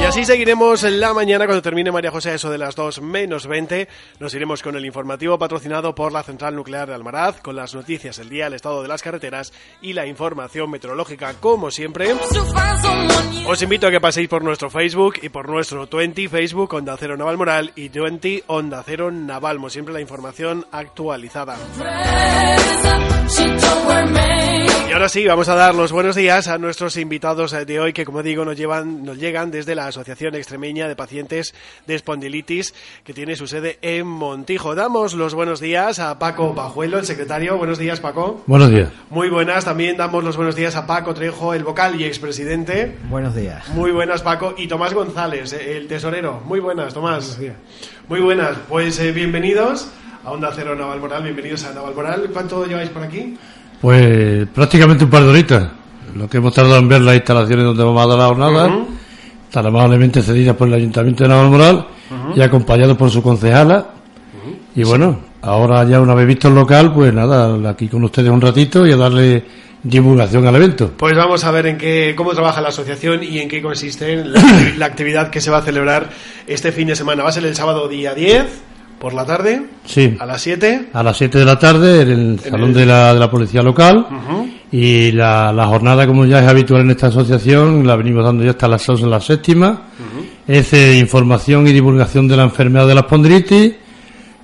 Y 0.00 0.04
así 0.04 0.24
seguiremos 0.24 0.84
en 0.84 1.00
la 1.00 1.14
mañana 1.14 1.46
cuando 1.46 1.62
termine 1.62 1.90
María 1.90 2.10
José 2.10 2.34
eso 2.34 2.50
de 2.50 2.58
las 2.58 2.74
2 2.74 3.00
menos 3.00 3.46
20. 3.46 3.88
Nos 4.18 4.34
iremos 4.34 4.62
con 4.62 4.76
el 4.76 4.84
informativo 4.84 5.38
patrocinado 5.38 5.94
por 5.94 6.12
la 6.12 6.22
Central 6.22 6.54
Nuclear 6.54 6.88
de 6.88 6.94
Almaraz, 6.94 7.40
con 7.40 7.56
las 7.56 7.74
noticias, 7.74 8.18
el 8.18 8.28
día, 8.28 8.48
el 8.48 8.54
estado 8.54 8.82
de 8.82 8.88
las 8.88 9.02
carreteras 9.02 9.52
y 9.80 9.92
la 9.92 10.06
información 10.06 10.70
meteorológica 10.70 11.34
como 11.40 11.70
siempre. 11.70 12.12
Os 13.46 13.62
invito 13.62 13.86
a 13.86 13.90
que 13.90 14.00
paséis 14.00 14.28
por 14.28 14.42
nuestro 14.42 14.68
Facebook 14.68 15.14
y 15.22 15.28
por 15.28 15.48
nuestro 15.48 15.86
20 15.86 16.28
Facebook 16.28 16.74
Onda 16.74 16.96
Cero 16.98 17.16
Naval 17.16 17.38
Moral 17.38 17.72
y 17.76 17.88
20 17.88 18.44
Onda 18.48 18.82
Cero 18.84 19.10
Navalmo, 19.10 19.70
siempre 19.70 19.94
la 19.94 20.00
información 20.00 20.66
actualizada. 20.70 21.56
Ahora 24.94 25.08
sí, 25.08 25.26
vamos 25.26 25.48
a 25.48 25.56
dar 25.56 25.74
los 25.74 25.90
buenos 25.90 26.14
días 26.14 26.46
a 26.46 26.56
nuestros 26.56 26.96
invitados 26.96 27.50
de 27.50 27.80
hoy 27.80 27.92
que 27.92 28.04
como 28.04 28.22
digo 28.22 28.44
nos 28.44 28.56
llevan 28.56 29.04
nos 29.04 29.18
llegan 29.18 29.50
desde 29.50 29.74
la 29.74 29.88
Asociación 29.88 30.36
Extremeña 30.36 30.86
de 30.86 30.94
Pacientes 30.94 31.52
de 31.84 31.96
Espondilitis 31.96 32.72
que 33.02 33.12
tiene 33.12 33.34
su 33.34 33.48
sede 33.48 33.80
en 33.82 34.06
Montijo. 34.06 34.76
Damos 34.76 35.14
los 35.14 35.34
buenos 35.34 35.58
días 35.58 35.98
a 35.98 36.16
Paco 36.20 36.54
Pajuelo, 36.54 37.00
el 37.00 37.06
secretario. 37.06 37.58
Buenos 37.58 37.80
días, 37.80 37.98
Paco. 37.98 38.44
Buenos 38.46 38.70
días. 38.70 38.90
Muy 39.10 39.30
buenas. 39.30 39.64
También 39.64 39.96
damos 39.96 40.22
los 40.22 40.36
buenos 40.36 40.54
días 40.54 40.76
a 40.76 40.86
Paco 40.86 41.12
Trejo, 41.12 41.54
el 41.54 41.64
vocal 41.64 42.00
y 42.00 42.04
expresidente. 42.04 42.96
Buenos 43.10 43.34
días. 43.34 43.68
Muy 43.70 43.90
buenas, 43.90 44.22
Paco. 44.22 44.54
Y 44.56 44.68
Tomás 44.68 44.94
González, 44.94 45.54
el 45.54 45.88
tesorero. 45.88 46.40
Muy 46.44 46.60
buenas, 46.60 46.94
Tomás. 46.94 47.36
Muy 48.06 48.20
buenas. 48.20 48.58
Pues 48.68 49.00
eh, 49.00 49.10
bienvenidos 49.10 49.88
a 50.24 50.30
Onda 50.30 50.52
Cero 50.54 50.76
Naval 50.76 51.00
Moral. 51.00 51.24
Bienvenidos 51.24 51.64
a 51.64 51.72
Naval 51.74 51.96
Moral. 51.96 52.30
¿Cuánto 52.32 52.64
lleváis 52.64 52.90
por 52.90 53.02
aquí? 53.02 53.36
Pues 53.84 54.48
prácticamente 54.48 55.04
un 55.04 55.10
par 55.10 55.24
de 55.24 55.28
horitas. 55.28 55.68
Lo 56.16 56.26
que 56.26 56.38
hemos 56.38 56.54
tardado 56.54 56.78
en 56.78 56.88
ver 56.88 57.02
las 57.02 57.16
instalaciones 57.16 57.66
donde 57.66 57.84
vamos 57.84 58.02
a 58.02 58.06
dar 58.06 58.18
la 58.18 58.26
jornada, 58.28 58.78
tan 59.50 59.66
amablemente 59.66 60.22
cedidas 60.22 60.56
por 60.56 60.68
el 60.68 60.74
Ayuntamiento 60.74 61.24
de 61.24 61.28
Navalmoral 61.28 61.86
y 62.34 62.40
acompañado 62.40 62.96
por 62.96 63.10
su 63.10 63.22
concejala. 63.22 63.88
Y 64.74 64.84
bueno, 64.84 65.20
ahora 65.42 65.84
ya 65.84 66.00
una 66.00 66.14
vez 66.14 66.26
visto 66.26 66.48
el 66.48 66.54
local, 66.54 66.94
pues 66.94 67.12
nada, 67.12 67.58
aquí 67.68 67.88
con 67.88 68.02
ustedes 68.04 68.30
un 68.30 68.40
ratito 68.40 68.86
y 68.86 68.92
a 68.92 68.96
darle 68.96 69.44
divulgación 69.82 70.46
al 70.46 70.56
evento. 70.56 70.92
Pues 70.96 71.14
vamos 71.14 71.44
a 71.44 71.50
ver 71.50 71.66
en 71.66 71.76
qué, 71.76 72.14
cómo 72.16 72.32
trabaja 72.32 72.62
la 72.62 72.68
asociación 72.68 73.22
y 73.22 73.40
en 73.40 73.50
qué 73.50 73.60
consiste 73.60 74.16
la, 74.16 74.42
la 74.78 74.86
actividad 74.86 75.28
que 75.28 75.42
se 75.42 75.50
va 75.50 75.58
a 75.58 75.62
celebrar 75.62 76.08
este 76.46 76.72
fin 76.72 76.88
de 76.88 76.96
semana. 76.96 77.22
Va 77.22 77.28
a 77.28 77.32
ser 77.32 77.44
el 77.44 77.54
sábado 77.54 77.86
día 77.86 78.14
10 78.14 78.46
por 78.98 79.12
la 79.14 79.24
tarde 79.24 79.62
Sí, 79.84 80.16
a 80.18 80.26
las 80.26 80.40
7. 80.42 80.88
a 80.92 81.02
las 81.02 81.16
7 81.16 81.38
de 81.38 81.44
la 81.44 81.58
tarde 81.58 82.02
en 82.02 82.10
el 82.10 82.40
salón 82.40 82.72
de 82.72 82.86
la, 82.86 83.12
de 83.14 83.20
la 83.20 83.30
Policía 83.30 83.62
Local. 83.62 84.06
Y 84.72 85.12
la, 85.12 85.52
la 85.52 85.66
jornada, 85.66 86.06
como 86.06 86.24
ya 86.26 86.40
es 86.42 86.48
habitual 86.48 86.82
en 86.82 86.90
esta 86.90 87.06
asociación, 87.08 87.86
la 87.86 87.94
venimos 87.96 88.24
dando 88.24 88.42
ya 88.44 88.50
hasta 88.50 88.66
las 88.66 88.82
6 88.82 89.00
en 89.02 89.10
la 89.10 89.20
séptima. 89.20 89.82
Es 90.48 90.72
información 90.98 91.66
y 91.68 91.72
divulgación 91.72 92.26
de 92.28 92.36
la 92.36 92.42
enfermedad 92.44 92.86
de 92.88 92.94
la 92.94 93.00
espondilitis, 93.02 93.72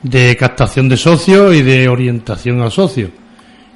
de 0.03 0.37
captación 0.37 0.89
de 0.89 0.97
socios 0.97 1.55
y 1.55 1.63
de 1.63 1.89
orientación 1.89 2.61
al 2.61 2.71
socio. 2.71 3.09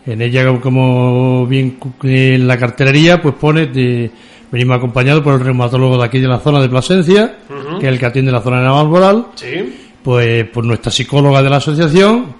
En 0.07 0.21
ella, 0.23 0.45
como 0.61 1.47
bien 1.47 1.79
en 2.03 2.47
la 2.47 2.57
cartelería, 2.59 3.21
pues 3.23 3.35
pone, 3.35 3.67
de- 3.67 4.11
venimos 4.53 4.77
acompañados 4.77 5.23
por 5.23 5.35
el 5.35 5.41
reumatólogo 5.41 5.99
de 5.99 6.05
aquí 6.05 6.19
de 6.21 6.29
la 6.29 6.39
zona 6.39 6.61
de 6.61 6.69
Plasencia, 6.69 7.37
que 7.81 7.87
es 7.87 7.93
el 7.93 7.99
que 7.99 8.07
atiende 8.07 8.31
la 8.31 8.41
zona 8.43 8.59
de 8.59 8.65
Navalmoral 8.65 9.27
Sí. 9.35 9.84
Pues 10.05 10.45
por 10.51 10.65
nuestra 10.65 10.93
psicóloga 10.93 11.43
de 11.43 11.51
la 11.51 11.57
asociación, 11.57 12.37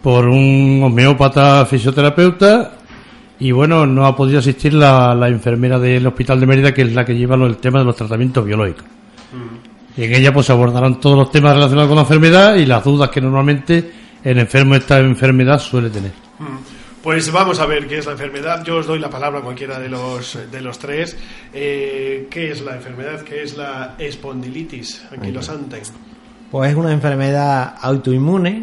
por 0.00 0.26
un 0.28 0.80
homeópata 0.82 1.66
fisioterapeuta 1.66 2.72
y 3.38 3.50
bueno, 3.52 3.84
no 3.86 4.06
ha 4.06 4.14
podido 4.16 4.38
asistir 4.38 4.72
la, 4.74 5.14
la 5.14 5.28
enfermera 5.28 5.78
del 5.78 6.06
Hospital 6.06 6.38
de 6.40 6.46
Mérida, 6.46 6.72
que 6.72 6.82
es 6.82 6.92
la 6.94 7.04
que 7.04 7.14
lleva 7.16 7.36
lo- 7.36 7.46
el 7.46 7.56
tema 7.56 7.80
de 7.80 7.84
los 7.84 7.96
tratamientos 7.96 8.44
biológicos. 8.46 8.84
Y 9.96 10.04
en 10.04 10.14
ella 10.14 10.32
pues 10.32 10.46
se 10.46 10.52
abordarán 10.52 11.00
todos 11.00 11.18
los 11.18 11.30
temas 11.30 11.54
relacionados 11.54 11.88
con 11.88 11.96
la 11.96 12.02
enfermedad 12.02 12.54
y 12.56 12.64
las 12.66 12.82
dudas 12.84 13.10
que 13.10 13.20
normalmente 13.20 13.90
el 14.22 14.38
enfermo 14.38 14.74
de 14.74 14.80
esta 14.80 14.98
enfermedad 15.00 15.58
suele 15.58 15.90
tener. 15.90 16.12
Pues 17.02 17.30
vamos 17.30 17.58
a 17.60 17.66
ver 17.66 17.86
qué 17.86 17.98
es 17.98 18.06
la 18.06 18.12
enfermedad. 18.12 18.64
Yo 18.64 18.76
os 18.78 18.86
doy 18.86 18.98
la 18.98 19.10
palabra 19.10 19.40
a 19.40 19.42
cualquiera 19.42 19.78
de 19.78 19.88
los, 19.90 20.38
de 20.50 20.60
los 20.62 20.78
tres. 20.78 21.16
Eh, 21.52 22.28
¿Qué 22.30 22.50
es 22.50 22.62
la 22.62 22.76
enfermedad? 22.76 23.20
¿Qué 23.22 23.42
es 23.42 23.56
la 23.56 23.94
espondilitis 23.98 25.04
anquilosante? 25.12 25.82
Pues 26.54 26.70
es 26.70 26.76
una 26.76 26.92
enfermedad 26.92 27.74
autoinmune 27.80 28.62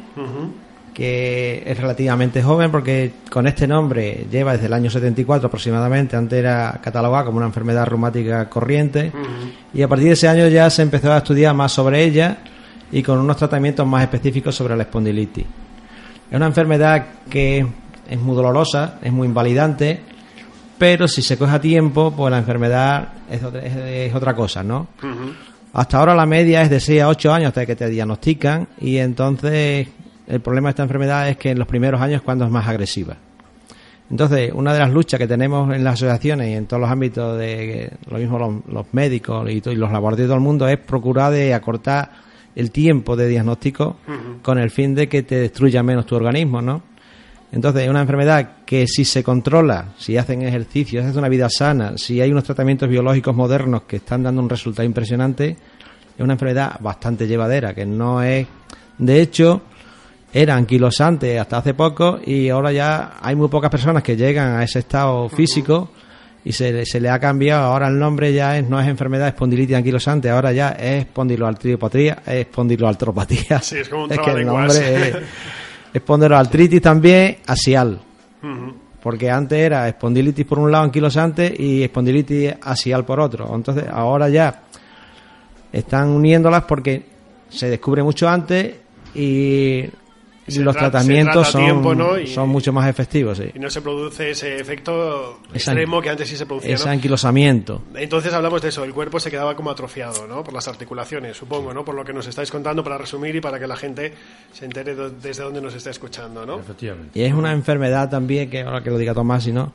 que 0.93 1.61
es 1.65 1.77
relativamente 1.77 2.41
joven 2.41 2.71
porque 2.71 3.11
con 3.29 3.47
este 3.47 3.67
nombre 3.67 4.27
lleva 4.31 4.53
desde 4.53 4.67
el 4.67 4.73
año 4.73 4.89
74 4.89 5.47
aproximadamente. 5.47 6.15
Antes 6.15 6.39
era 6.39 6.79
catalogada 6.81 7.25
como 7.25 7.37
una 7.39 7.47
enfermedad 7.47 7.85
reumática 7.85 8.47
corriente 8.49 9.11
y 9.73 9.81
a 9.81 9.89
partir 9.89 10.07
de 10.07 10.13
ese 10.13 10.29
año 10.29 10.47
ya 10.47 10.69
se 10.69 10.83
empezó 10.83 11.11
a 11.11 11.17
estudiar 11.17 11.53
más 11.53 11.73
sobre 11.73 12.01
ella 12.01 12.37
y 12.93 13.03
con 13.03 13.19
unos 13.19 13.35
tratamientos 13.35 13.85
más 13.85 14.03
específicos 14.03 14.55
sobre 14.55 14.77
la 14.77 14.83
espondilitis. 14.83 15.45
Es 16.29 16.35
una 16.37 16.45
enfermedad 16.47 17.05
que 17.29 17.65
es 18.09 18.19
muy 18.21 18.35
dolorosa, 18.37 18.99
es 19.01 19.11
muy 19.11 19.27
invalidante, 19.27 19.99
pero 20.77 21.09
si 21.09 21.21
se 21.21 21.37
coge 21.37 21.55
a 21.55 21.59
tiempo, 21.59 22.13
pues 22.15 22.31
la 22.31 22.37
enfermedad 22.37 23.09
es 23.29 23.43
otra, 23.43 23.59
es- 23.61 23.75
es 23.75 24.15
otra 24.15 24.33
cosa, 24.33 24.63
¿no? 24.63 24.87
Hasta 25.73 25.99
ahora 25.99 26.15
la 26.15 26.25
media 26.25 26.61
es 26.61 26.69
de 26.69 26.79
6 26.79 27.01
a 27.01 27.07
8 27.07 27.33
años 27.33 27.47
hasta 27.49 27.65
que 27.65 27.75
te 27.75 27.87
diagnostican 27.89 28.67
y 28.79 28.97
entonces 28.97 29.87
el 30.27 30.41
problema 30.41 30.67
de 30.67 30.71
esta 30.71 30.83
enfermedad 30.83 31.29
es 31.29 31.37
que 31.37 31.51
en 31.51 31.59
los 31.59 31.67
primeros 31.67 32.01
años 32.01 32.17
es 32.17 32.21
cuando 32.21 32.45
es 32.45 32.51
más 32.51 32.67
agresiva. 32.67 33.15
Entonces, 34.09 34.51
una 34.53 34.73
de 34.73 34.79
las 34.79 34.91
luchas 34.91 35.17
que 35.17 35.27
tenemos 35.27 35.73
en 35.73 35.85
las 35.85 35.93
asociaciones 35.93 36.49
y 36.49 36.53
en 36.53 36.65
todos 36.65 36.81
los 36.81 36.89
ámbitos 36.89 37.39
de 37.39 37.89
lo 38.09 38.17
mismo 38.17 38.37
los, 38.37 38.65
los 38.67 38.93
médicos 38.93 39.49
y 39.49 39.61
los 39.61 39.91
laboratorios 39.91 40.17
de 40.17 40.25
todo 40.25 40.35
el 40.35 40.43
mundo 40.43 40.67
es 40.67 40.77
procurar 40.77 41.31
de 41.31 41.53
acortar 41.53 42.11
el 42.53 42.71
tiempo 42.71 43.15
de 43.15 43.29
diagnóstico 43.29 43.95
con 44.41 44.57
el 44.57 44.69
fin 44.69 44.93
de 44.93 45.07
que 45.07 45.23
te 45.23 45.35
destruya 45.35 45.81
menos 45.83 46.05
tu 46.05 46.15
organismo, 46.15 46.61
¿no? 46.61 46.90
Entonces, 47.51 47.83
es 47.83 47.89
una 47.89 48.01
enfermedad 48.01 48.49
que 48.65 48.87
si 48.87 49.03
se 49.03 49.23
controla, 49.23 49.89
si 49.97 50.15
hacen 50.17 50.41
ejercicio, 50.41 51.01
si 51.01 51.07
hacen 51.07 51.19
una 51.19 51.27
vida 51.29 51.49
sana, 51.49 51.97
si 51.97 52.21
hay 52.21 52.31
unos 52.31 52.45
tratamientos 52.45 52.87
biológicos 52.87 53.35
modernos 53.35 53.81
que 53.83 53.97
están 53.97 54.23
dando 54.23 54.41
un 54.41 54.49
resultado 54.49 54.85
impresionante, 54.85 55.57
es 56.17 56.21
una 56.23 56.33
enfermedad 56.33 56.77
bastante 56.79 57.27
llevadera, 57.27 57.73
que 57.73 57.85
no 57.85 58.21
es... 58.23 58.47
De 58.97 59.21
hecho, 59.21 59.63
era 60.33 60.55
anquilosante 60.55 61.37
hasta 61.39 61.57
hace 61.57 61.73
poco 61.73 62.19
y 62.25 62.47
ahora 62.49 62.71
ya 62.71 63.17
hay 63.21 63.35
muy 63.35 63.49
pocas 63.49 63.69
personas 63.69 64.01
que 64.03 64.15
llegan 64.15 64.55
a 64.55 64.63
ese 64.63 64.79
estado 64.79 65.27
físico 65.27 65.89
y 66.45 66.53
se, 66.53 66.71
le- 66.71 66.85
se 66.85 67.01
le 67.01 67.09
ha 67.09 67.19
cambiado. 67.19 67.65
Ahora 67.65 67.87
el 67.89 67.99
nombre 67.99 68.31
ya 68.31 68.57
es, 68.57 68.69
no 68.69 68.79
es 68.79 68.87
enfermedad 68.87 69.27
espondilitis 69.27 69.75
anquilosante, 69.75 70.29
ahora 70.29 70.53
ya 70.53 70.69
es 70.69 71.01
espondiloartropatía, 71.05 72.19
es 72.25 72.33
espondiloartropatía. 72.47 73.59
Sí, 73.59 73.77
es 73.79 73.89
como 73.89 74.03
un 74.03 74.09
que 74.09 74.15
el 74.15 74.21
trabalenguas. 74.21 74.67
nombre 74.73 75.09
es 75.09 75.15
espondiloartritis 75.93 76.81
también 76.81 77.37
axial. 77.45 77.99
Porque 79.01 79.29
antes 79.29 79.57
era 79.57 79.87
espondilitis 79.87 80.45
por 80.45 80.59
un 80.59 80.71
lado 80.71 80.83
anquilosante 80.83 81.53
y 81.57 81.83
espondilitis 81.83 82.53
axial 82.61 83.03
por 83.05 83.19
otro. 83.19 83.53
Entonces 83.53 83.85
ahora 83.91 84.29
ya 84.29 84.61
están 85.71 86.09
uniéndolas 86.09 86.63
porque 86.63 87.03
se 87.49 87.69
descubre 87.69 88.03
mucho 88.03 88.29
antes 88.29 88.75
y 89.15 89.85
los 90.47 90.75
tratamientos 90.75 91.33
trata 91.33 91.51
son, 91.51 91.63
tiempo, 91.65 91.95
¿no? 91.95 92.17
Y- 92.19 92.27
son 92.27 92.49
mucho 92.49 92.73
más 92.73 92.89
efectivos. 92.89 93.37
Sí. 93.37 93.51
Y 93.53 93.59
no 93.59 93.69
se 93.69 93.81
produce 93.81 94.31
ese 94.31 94.59
efecto 94.59 95.39
Esa- 95.53 95.71
extremo 95.71 96.01
que 96.01 96.09
antes 96.09 96.27
sí 96.27 96.35
se 96.35 96.45
producía. 96.45 96.75
Ese 96.75 96.85
¿no? 96.85 96.91
anquilosamiento. 96.91 97.81
Entonces 97.95 98.33
hablamos 98.33 98.61
de 98.61 98.69
eso, 98.69 98.83
el 98.83 98.93
cuerpo 98.93 99.19
se 99.19 99.29
quedaba 99.31 99.55
como 99.55 99.69
atrofiado, 99.71 100.27
¿no? 100.27 100.43
Por 100.43 100.53
las 100.53 100.67
articulaciones, 100.67 101.37
supongo, 101.37 101.73
¿no? 101.73 101.85
Por 101.85 101.95
lo 101.95 102.03
que 102.03 102.13
nos 102.13 102.27
estáis 102.27 102.49
contando 102.51 102.83
para 102.83 102.97
resumir 102.97 103.35
y 103.35 103.41
para 103.41 103.59
que 103.59 103.67
la 103.67 103.75
gente 103.75 104.13
se 104.51 104.65
entere 104.65 104.95
desde 104.95 105.43
dónde 105.43 105.61
nos 105.61 105.73
está 105.75 105.89
escuchando, 105.91 106.45
¿no? 106.45 106.59
Efectivamente. 106.59 107.19
Y 107.19 107.23
es 107.23 107.33
una 107.33 107.51
enfermedad 107.51 108.09
también, 108.09 108.49
que 108.49 108.61
ahora 108.61 108.81
que 108.83 108.89
lo 108.89 108.97
diga 108.97 109.13
Tomás, 109.13 109.43
si 109.43 109.51
no, 109.51 109.73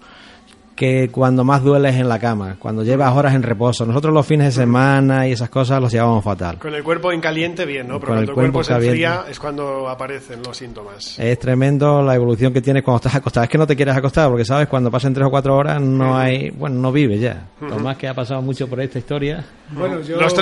que 0.77 1.09
cuando 1.11 1.43
más 1.43 1.63
duele 1.63 1.89
es 1.89 1.97
en 1.97 2.09
la 2.09 2.19
cama, 2.19 2.57
cuando 2.59 2.85
llevas 2.85 3.17
horas 3.17 3.35
en 3.35 3.43
reposo. 3.43 3.87
Nosotros 3.87 4.13
los 4.13 4.27
fines 4.27 4.55
de 4.55 4.63
semana 4.63 5.27
y 5.27 5.33
esas 5.33 5.49
cosas 5.49 5.81
los 5.81 5.91
llevamos 5.91 6.23
fatal. 6.23 6.59
Con 6.59 6.75
el 6.75 6.85
cuerpo 6.85 7.11
en 7.13 7.21
caliente 7.21 7.65
bien, 7.65 7.89
¿no? 7.89 7.99
Pero 7.99 8.13
cuando 8.13 8.31
el 8.31 8.35
cuerpo, 8.35 8.63
se 8.63 8.75
enfría 8.75 9.25
es 9.29 9.41
cuando 9.41 9.89
aparecen 9.89 10.43
los 10.45 10.57
síntomas. 10.57 11.19
Es 11.19 11.39
tremendo 11.39 12.03
la 12.03 12.15
evolución 12.15 12.53
que 12.53 12.61
tienes 12.61 12.83
cuando 12.83 12.99
estás 12.99 13.15
acostado. 13.15 13.45
Es 13.45 13.51
que 13.51 13.59
no 13.59 13.67
te 13.67 13.75
quieres 13.75 13.97
acostar 13.97 14.29
porque 14.29 14.45
sabes 14.45 14.69
cuando 14.69 14.91
pasen 14.91 15.15
tres 15.15 15.27
o 15.27 15.31
cuatro 15.31 15.57
horas 15.57 15.81
no 15.81 16.17
hay, 16.17 16.51
bueno, 16.51 16.77
no 16.77 16.93
vive 16.93 17.19
ya. 17.19 17.49
Tomás 17.59 17.97
que 17.97 18.07
ha 18.07 18.15
pasado 18.15 18.43
mucho 18.43 18.69
por 18.69 18.79
esta 18.81 18.99
historia. 18.99 19.45
Bueno, 19.71 19.97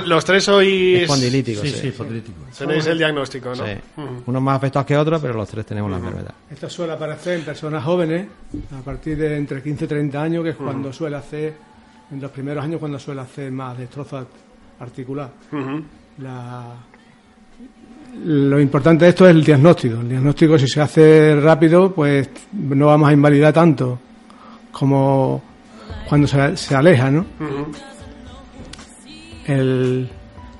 los, 0.04 0.24
tres 0.24 0.44
sois 0.44 1.02
espondilíticos. 1.02 1.62
Sí, 1.62 1.92
sí, 1.92 1.94
Tenéis 2.58 2.86
el 2.86 2.98
diagnóstico, 2.98 3.50
¿no? 3.54 3.64
Sí. 3.64 3.72
Unos 4.26 4.42
más 4.42 4.56
afectados 4.56 4.86
que 4.86 4.96
otros, 4.96 5.20
pero 5.22 5.34
los 5.34 5.48
tres 5.48 5.64
tenemos 5.64 5.90
la 5.90 5.98
enfermedad. 5.98 6.34
Esto 6.50 6.68
suele 6.68 6.92
aparecer 6.92 7.38
en 7.38 7.44
personas 7.44 7.84
jóvenes 7.84 8.26
a 8.78 8.82
partir 8.82 9.16
de 9.16 9.36
entre 9.36 9.62
15 9.62 9.84
y 9.84 9.88
30 9.88 10.22
años, 10.22 10.23
que 10.42 10.50
es 10.50 10.56
cuando 10.56 10.92
suele 10.92 11.16
hacer, 11.16 11.54
en 12.10 12.20
los 12.20 12.30
primeros 12.30 12.64
años, 12.64 12.78
cuando 12.78 12.98
suele 12.98 13.20
hacer 13.20 13.50
más 13.50 13.76
destrozo 13.78 14.26
articular. 14.80 15.30
Lo 18.24 18.60
importante 18.60 19.04
de 19.04 19.10
esto 19.10 19.28
es 19.28 19.34
el 19.34 19.44
diagnóstico. 19.44 20.00
El 20.00 20.08
diagnóstico, 20.08 20.58
si 20.58 20.68
se 20.68 20.80
hace 20.80 21.36
rápido, 21.40 21.92
pues 21.92 22.28
no 22.52 22.86
vamos 22.86 23.08
a 23.08 23.12
invalidar 23.12 23.52
tanto 23.52 23.98
como 24.70 25.42
cuando 26.08 26.26
se, 26.26 26.74
aleja, 26.74 27.10
¿no? 27.10 27.24
El 29.46 30.08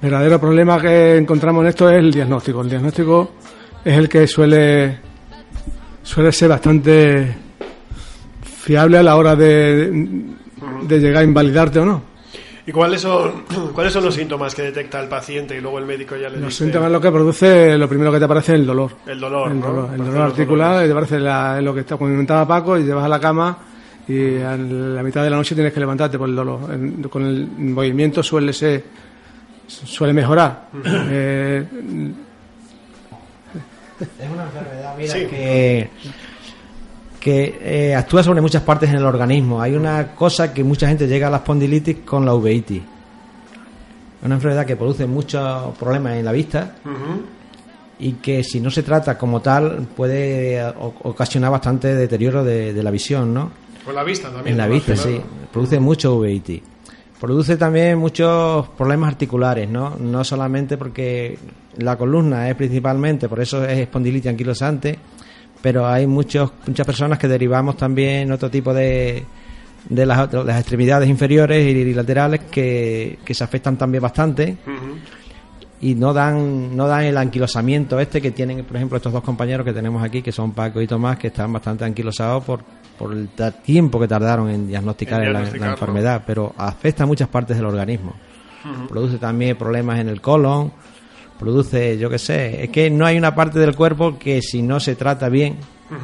verdadero 0.01 0.41
problema 0.41 0.81
que 0.81 1.17
encontramos 1.17 1.63
en 1.63 1.69
esto 1.69 1.89
es 1.89 1.97
el 1.97 2.13
diagnóstico. 2.13 2.61
El 2.61 2.71
diagnóstico 2.71 3.31
es 3.85 3.97
el 3.97 4.09
que 4.09 4.27
suele 4.27 4.99
suele 6.03 6.31
ser 6.33 6.51
bastante 6.51 7.44
fiable 8.65 8.97
a 8.97 9.03
la 9.03 9.17
hora 9.17 9.37
de, 9.37 9.91
de 10.83 10.99
llegar 10.99 11.21
a 11.23 11.25
invalidarte 11.25 11.79
o 11.81 11.85
no. 11.85 12.03
¿Y 12.67 12.73
cuáles 12.73 13.03
son, 13.03 13.45
cuáles 13.75 13.93
son 13.93 14.05
los 14.05 14.15
síntomas 14.15 14.55
que 14.55 14.63
detecta 14.63 14.99
el 15.01 15.09
paciente 15.09 15.55
y 15.55 15.61
luego 15.61 15.79
el 15.79 15.85
médico 15.85 16.17
ya 16.17 16.31
le 16.31 16.39
Los 16.39 16.55
síntomas 16.55 16.91
lo 16.91 16.99
que 16.99 17.11
produce, 17.11 17.77
lo 17.77 17.87
primero 17.87 18.11
que 18.11 18.19
te 18.19 18.25
aparece 18.25 18.55
es 18.55 18.61
el 18.61 18.67
dolor. 18.67 18.93
El 19.07 19.21
dolor, 19.21 19.51
El 19.51 19.61
¿no? 19.61 19.67
dolor, 19.67 19.91
el 19.93 19.99
dolor 19.99 20.23
articular, 20.23 20.83
y 20.83 20.87
te 20.87 20.93
aparece 20.93 21.63
lo 21.63 21.75
que 21.75 21.81
está 21.81 21.99
comentaba 21.99 22.49
Paco, 22.49 22.79
y 22.79 22.85
llevas 22.85 23.05
a 23.05 23.09
la 23.09 23.21
cama 23.21 23.59
y 24.09 24.39
a 24.39 24.57
la 24.57 25.03
mitad 25.03 25.23
de 25.23 25.31
la 25.31 25.37
noche 25.37 25.55
tienes 25.55 25.75
que 25.75 25.81
levantarte 25.81 26.17
por 26.19 26.29
el 26.29 26.35
dolor. 26.35 26.61
con 27.11 27.27
el 27.27 27.47
movimiento 27.47 28.23
suele 28.23 28.55
ser, 28.55 28.83
suele 29.67 30.15
mejorar. 30.15 30.69
Eh, 30.85 31.67
es 34.01 34.31
una 34.31 34.45
enfermedad, 34.45 34.95
mira, 34.99 35.15
que 35.15 35.91
que 37.25 37.59
eh, 37.63 37.95
actúa 37.95 38.23
sobre 38.23 38.43
muchas 38.43 38.61
partes 38.61 38.91
en 38.91 38.97
el 38.97 39.05
organismo. 39.07 39.59
Hay 39.63 39.75
una 39.75 40.15
cosa 40.15 40.53
que 40.53 40.63
mucha 40.63 40.87
gente 40.87 41.09
llega 41.09 41.29
a 41.29 41.31
la 41.31 41.39
espondilitis 41.39 42.01
con 42.05 42.27
la 42.27 42.35
uveitis. 42.35 42.83
Una 44.23 44.35
enfermedad 44.35 44.67
que 44.67 44.77
produce 44.77 45.07
muchos 45.07 45.75
problemas 45.79 46.17
en 46.17 46.25
la 46.27 46.33
vista 46.33 46.75
y 47.99 48.13
que 48.13 48.45
si 48.45 48.61
no 48.61 48.71
se 48.71 48.83
trata 48.83 49.17
como 49.17 49.41
tal 49.41 49.87
puede 49.97 50.63
ocasionar 50.77 51.51
bastante 51.51 51.95
deterioro 51.95 52.45
de, 52.45 52.83
la 52.83 52.91
visión, 52.91 53.33
¿no? 53.33 53.51
Con 53.87 53.95
la 53.95 54.05
vista 54.05 54.29
también. 54.29 54.49
En 54.49 54.59
la 54.59 54.67
vista, 54.67 54.95
sí. 54.95 55.19
Produce 55.51 55.81
mucho 55.81 56.17
uveitis. 56.17 56.61
Produce 57.19 57.57
también 57.57 57.97
muchos 57.97 58.69
problemas 58.77 59.09
articulares, 59.09 59.67
¿no? 59.67 59.97
No 59.99 60.23
solamente 60.25 60.77
porque 60.77 61.39
la 61.79 61.97
columna 61.97 62.51
es 62.51 62.55
principalmente, 62.55 63.31
por 63.31 63.41
eso 63.41 63.65
es 63.65 63.79
espondilitis 63.79 64.29
anquilosante, 64.29 64.99
pero 65.65 65.89
hay 65.89 66.07
muchos, 66.07 66.53
muchas 66.67 66.85
personas 66.85 67.19
que 67.19 67.27
derivamos 67.27 67.79
también 67.79 68.31
otro 68.31 68.51
tipo 68.51 68.75
de, 68.75 69.25
de, 69.89 70.05
las, 70.05 70.31
las 70.31 70.61
extremidades 70.61 71.09
inferiores 71.09 71.67
y 71.67 71.95
laterales 71.95 72.41
que, 72.51 73.19
se 73.27 73.45
afectan 73.45 73.79
también 73.79 74.03
bastante. 74.03 74.59
Y 75.81 75.95
no 75.95 76.13
dan 76.13 76.77
no 76.77 76.87
dan 76.87 77.05
el 77.05 77.17
anquilosamiento 77.17 77.99
este 77.99 78.21
que 78.21 78.31
tienen, 78.33 78.63
por 78.67 78.77
ejemplo, 78.77 78.99
estos 78.99 79.11
dos 79.11 79.23
compañeros 79.23 79.65
que 79.65 79.73
tenemos 79.73 80.05
aquí, 80.05 80.21
que 80.21 80.33
son 80.33 80.53
Paco 80.53 80.83
y 80.83 80.87
Tomás, 80.87 81.17
que 81.17 81.29
están 81.29 81.51
bastante 81.51 81.87
anquilosados 81.87 82.45
por, 82.45 82.61
por 82.99 83.15
el 83.15 83.31
tiempo 83.63 83.99
que 83.99 84.07
tardaron 84.07 84.51
en 84.51 84.69
diagnosticar 84.69 85.27
la, 85.27 85.49
enfermedad, 85.71 86.25
pero 86.27 86.53
afecta 86.59 87.05
a 87.05 87.07
muchas 87.07 87.29
partes 87.29 87.57
del 87.57 87.65
organismo. 87.65 88.13
Produce 88.87 89.17
también 89.17 89.57
problemas 89.57 89.99
en 89.99 90.11
el 90.11 90.21
colon, 90.21 90.73
produce, 91.39 91.99
yo 91.99 92.09
qué 92.11 92.19
sé, 92.19 92.65
es 92.65 92.71
que 92.71 92.91
no 92.91 93.07
hay 93.07 93.17
una 93.19 93.35
parte 93.35 93.59
del 93.59 93.75
cuerpo 93.75 94.19
que 94.19 94.41
si 94.43 94.63
no 94.63 94.81
se 94.81 94.95
trata 94.95 95.29
bien, 95.29 95.57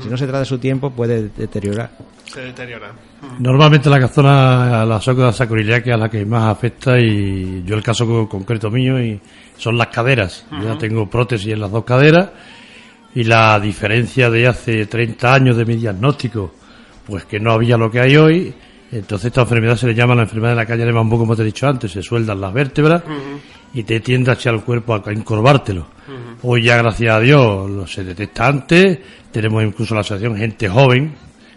si 0.03 0.09
no 0.09 0.17
se 0.17 0.27
trata 0.27 0.45
su 0.45 0.59
tiempo, 0.59 0.91
puede 0.91 1.29
deteriorar. 1.29 1.91
Se 2.25 2.41
deteriora. 2.41 2.93
Normalmente 3.41 3.91
la 3.91 4.07
zona, 4.07 4.85
la 4.85 5.01
zona 5.01 5.33
sacroiliaca 5.33 5.95
es 5.95 6.01
la 6.01 6.09
que 6.09 6.25
más 6.25 6.53
afecta 6.53 6.99
y 6.99 7.65
yo 7.65 7.75
el 7.75 7.83
caso 7.83 8.29
concreto 8.29 8.71
mío 8.71 9.03
y 9.03 9.21
son 9.57 9.77
las 9.77 9.89
caderas. 9.89 10.47
Yo 10.53 10.63
ya 10.63 10.79
tengo 10.79 11.11
prótesis 11.11 11.53
en 11.53 11.61
las 11.61 11.71
dos 11.71 11.85
caderas 11.85 12.31
y 13.15 13.25
la 13.25 13.59
diferencia 13.59 14.31
de 14.31 14.47
hace 14.47 14.87
30 14.87 15.35
años 15.35 15.57
de 15.57 15.65
mi 15.65 15.77
diagnóstico, 15.77 16.53
pues 17.07 17.25
que 17.25 17.41
no 17.41 17.53
había 17.53 17.77
lo 17.77 17.91
que 17.91 18.01
hay 18.01 18.17
hoy, 18.17 18.55
entonces 18.93 19.27
esta 19.27 19.43
enfermedad 19.43 19.77
se 19.77 19.87
le 19.87 19.95
llama 19.95 20.15
la 20.15 20.23
enfermedad 20.23 20.53
de 20.53 20.57
la 20.57 20.67
calle 20.67 20.85
de 20.85 20.93
bambú, 20.93 21.19
como 21.19 21.37
te 21.37 21.43
he 21.43 21.45
dicho 21.45 21.69
antes, 21.69 21.93
se 21.93 22.03
sueldan 22.03 22.41
las 22.41 22.53
vértebras 22.53 23.03
y 23.73 23.85
te 23.85 24.01
tiende 24.01 24.31
a 24.31 24.35
echar 24.35 24.55
el 24.55 24.63
cuerpo 24.63 24.95
a 24.95 25.13
encorvártelo. 25.13 25.87
Hoy 26.43 26.65
ya, 26.65 26.77
gracias 26.79 27.15
a 27.15 27.21
Dios, 27.21 27.71
lo 27.71 27.87
se 27.87 28.03
detecta 28.03 28.49
antes, 28.49 28.99
tenemos 29.31 29.63
incluso 29.63 29.95
la 29.95 30.01
asociación 30.01 30.37
gente 30.37 30.69
joven, 30.69 31.15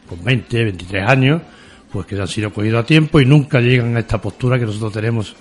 con 0.07 0.23
20, 0.23 0.63
23 0.63 1.09
años, 1.09 1.41
pues 1.91 2.05
que 2.05 2.15
se 2.15 2.21
han 2.21 2.27
sido 2.27 2.51
cogidos 2.51 2.83
a 2.83 2.85
tiempo 2.85 3.19
y 3.19 3.25
nunca 3.25 3.59
llegan 3.59 3.95
a 3.97 3.99
esta 3.99 4.19
postura 4.19 4.59
que 4.59 4.65
nosotros 4.65 4.93
tenemos 4.93 5.35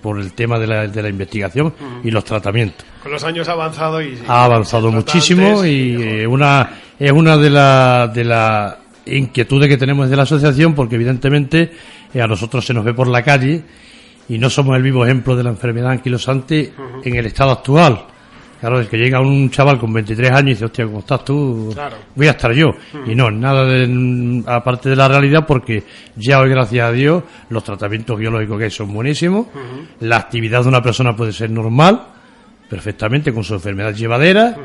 por 0.00 0.20
el 0.20 0.34
tema 0.34 0.58
de 0.58 0.66
la, 0.66 0.86
de 0.86 1.02
la 1.02 1.08
investigación 1.08 1.72
y 2.02 2.10
los 2.10 2.24
tratamientos. 2.24 2.84
Con 3.02 3.10
los 3.12 3.24
años 3.24 3.48
ha 3.48 3.52
avanzado 3.52 4.02
y... 4.02 4.18
ha 4.28 4.44
avanzado 4.44 4.92
muchísimo 4.92 5.64
y, 5.64 5.96
eh, 6.02 6.26
una, 6.26 6.70
es 6.98 7.10
una 7.10 7.38
de 7.38 7.48
las 7.48 8.14
de 8.14 8.24
la 8.24 8.78
inquietudes 9.06 9.68
que 9.68 9.76
tenemos 9.76 10.08
de 10.08 10.16
la 10.16 10.22
asociación 10.22 10.74
porque 10.74 10.96
evidentemente 10.96 11.72
eh, 12.12 12.22
a 12.22 12.26
nosotros 12.26 12.64
se 12.64 12.74
nos 12.74 12.84
ve 12.84 12.94
por 12.94 13.08
la 13.08 13.22
calle 13.22 13.62
y 14.28 14.38
no 14.38 14.48
somos 14.50 14.76
el 14.76 14.82
vivo 14.82 15.04
ejemplo 15.04 15.36
de 15.36 15.44
la 15.44 15.50
enfermedad 15.50 15.90
anquilosante 15.90 16.72
en 17.02 17.14
el 17.14 17.26
estado 17.26 17.52
actual. 17.52 18.06
Claro, 18.60 18.80
el 18.80 18.88
que 18.88 18.96
llega 18.96 19.20
un 19.20 19.50
chaval 19.50 19.78
con 19.78 19.92
23 19.92 20.30
años 20.30 20.42
y 20.42 20.50
dice, 20.52 20.64
hostia, 20.64 20.86
¿cómo 20.86 21.00
estás 21.00 21.22
tú? 21.22 21.74
Voy 22.14 22.26
a 22.26 22.30
estar 22.30 22.50
yo. 22.54 22.70
Y 23.06 23.14
no, 23.14 23.30
nada 23.30 23.66
de, 23.66 24.42
aparte 24.46 24.88
de 24.88 24.96
la 24.96 25.06
realidad, 25.06 25.44
porque 25.46 25.82
ya 26.16 26.40
hoy, 26.40 26.48
gracias 26.48 26.88
a 26.88 26.90
Dios, 26.90 27.22
los 27.50 27.62
tratamientos 27.62 28.18
biológicos 28.18 28.56
que 28.56 28.64
hay 28.64 28.70
son 28.70 28.90
buenísimos. 28.94 29.48
La 30.00 30.16
actividad 30.16 30.62
de 30.62 30.68
una 30.68 30.80
persona 30.80 31.14
puede 31.14 31.34
ser 31.34 31.50
normal, 31.50 32.06
perfectamente, 32.70 33.34
con 33.34 33.44
su 33.44 33.52
enfermedad 33.52 33.92
llevadera. 33.92 34.56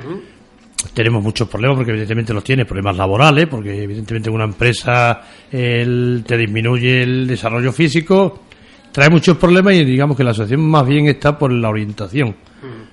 Tenemos 0.93 1.21
muchos 1.21 1.47
problemas 1.49 1.77
porque 1.77 1.91
evidentemente 1.91 2.33
los 2.33 2.43
tiene, 2.43 2.65
problemas 2.65 2.95
laborales, 2.95 3.47
porque 3.47 3.83
evidentemente 3.83 4.29
en 4.29 4.35
una 4.35 4.45
empresa 4.45 5.21
te 5.51 6.37
disminuye 6.37 7.03
el 7.03 7.27
desarrollo 7.27 7.73
físico, 7.73 8.43
trae 8.91 9.09
muchos 9.09 9.37
problemas 9.37 9.73
y 9.73 9.83
digamos 9.83 10.15
que 10.15 10.23
la 10.23 10.31
asociación 10.31 10.61
más 10.61 10.87
bien 10.87 11.07
está 11.07 11.37
por 11.37 11.51
la 11.51 11.69
orientación. 11.69 12.35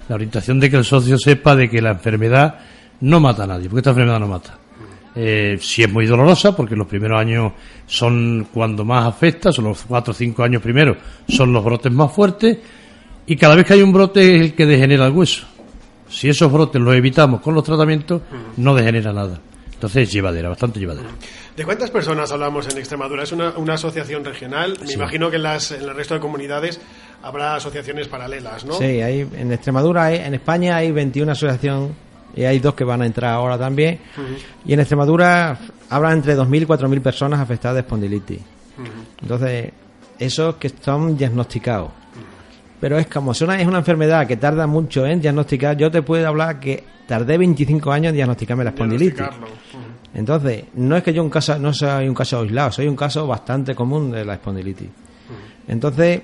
La 0.08 0.16
orientación 0.16 0.58
de 0.58 0.70
que 0.70 0.76
el 0.76 0.84
socio 0.84 1.16
sepa 1.16 1.54
de 1.54 1.68
que 1.68 1.80
la 1.80 1.90
enfermedad 1.90 2.58
no 3.00 3.20
mata 3.20 3.44
a 3.44 3.46
nadie, 3.46 3.68
porque 3.68 3.80
esta 3.80 3.90
enfermedad 3.90 4.20
no 4.20 4.28
mata. 4.28 4.58
Eh, 5.14 5.56
si 5.60 5.82
es 5.82 5.90
muy 5.90 6.06
dolorosa, 6.06 6.54
porque 6.54 6.76
los 6.76 6.86
primeros 6.86 7.18
años 7.18 7.52
son 7.86 8.48
cuando 8.52 8.84
más 8.84 9.06
afecta, 9.06 9.50
son 9.50 9.66
los 9.66 9.82
cuatro 9.82 10.10
o 10.10 10.14
cinco 10.14 10.42
años 10.42 10.60
primeros, 10.60 10.98
son 11.28 11.52
los 11.52 11.64
brotes 11.64 11.90
más 11.90 12.12
fuertes, 12.12 12.58
y 13.26 13.36
cada 13.36 13.54
vez 13.54 13.64
que 13.64 13.74
hay 13.74 13.82
un 13.82 13.92
brote 13.92 14.36
es 14.36 14.42
el 14.42 14.54
que 14.54 14.66
degenera 14.66 15.06
el 15.06 15.12
hueso. 15.12 15.46
Si 16.08 16.28
esos 16.28 16.52
brotes 16.52 16.80
los 16.80 16.94
evitamos 16.94 17.40
con 17.40 17.54
los 17.54 17.64
tratamientos, 17.64 18.22
no 18.56 18.74
degenera 18.74 19.12
nada. 19.12 19.40
Entonces 19.72 20.04
es 20.04 20.12
llevadera, 20.12 20.48
bastante 20.48 20.80
llevadera. 20.80 21.08
¿De 21.54 21.64
cuántas 21.64 21.90
personas 21.90 22.32
hablamos 22.32 22.66
en 22.68 22.78
Extremadura? 22.78 23.24
Es 23.24 23.32
una, 23.32 23.52
asociación 23.74 24.24
regional. 24.24 24.78
Me 24.86 24.92
imagino 24.94 25.30
que 25.30 25.36
en, 25.36 25.42
las, 25.42 25.70
en 25.72 25.82
el 25.82 25.94
resto 25.94 26.14
de 26.14 26.20
comunidades 26.20 26.80
habrá 27.22 27.56
asociaciones 27.56 28.08
paralelas, 28.08 28.64
¿no? 28.64 28.74
Sí, 28.74 28.84
hay, 28.84 29.20
en 29.20 29.52
Extremadura, 29.52 30.04
hay, 30.04 30.16
en 30.16 30.32
España 30.34 30.76
hay 30.76 30.92
21 30.92 31.32
asociaciones 31.32 31.90
y 32.34 32.44
hay 32.44 32.58
dos 32.58 32.74
que 32.74 32.84
van 32.84 33.02
a 33.02 33.06
entrar 33.06 33.32
ahora 33.32 33.58
también. 33.58 34.00
Y 34.64 34.72
en 34.72 34.80
Extremadura 34.80 35.58
habrá 35.90 36.12
entre 36.12 36.36
2.000 36.36 36.62
y 36.62 36.66
4.000 36.66 37.02
personas 37.02 37.40
afectadas 37.40 37.76
de 37.76 37.80
espondilitis. 37.80 38.40
Entonces, 39.20 39.72
esos 40.18 40.56
que 40.56 40.68
están 40.68 41.16
diagnosticados. 41.16 41.90
Pero 42.86 43.00
es 43.00 43.08
como, 43.08 43.32
es 43.32 43.42
una, 43.42 43.60
es 43.60 43.66
una 43.66 43.78
enfermedad 43.78 44.28
que 44.28 44.36
tarda 44.36 44.68
mucho 44.68 45.04
en 45.04 45.20
diagnosticar. 45.20 45.76
Yo 45.76 45.90
te 45.90 46.02
puedo 46.02 46.24
hablar 46.28 46.60
que 46.60 46.84
tardé 47.04 47.36
25 47.36 47.90
años 47.90 48.10
en 48.10 48.14
diagnosticarme 48.14 48.62
la 48.62 48.70
espondilitis. 48.70 49.24
Entonces, 50.14 50.66
no 50.74 50.96
es 50.96 51.02
que 51.02 51.12
yo 51.12 51.24
un 51.24 51.28
caso, 51.28 51.58
no 51.58 51.72
soy 51.72 52.06
un 52.06 52.14
caso 52.14 52.42
aislado, 52.42 52.70
soy 52.70 52.86
un 52.86 52.94
caso 52.94 53.26
bastante 53.26 53.74
común 53.74 54.12
de 54.12 54.24
la 54.24 54.34
espondilitis. 54.34 54.88
Entonces, 55.66 56.22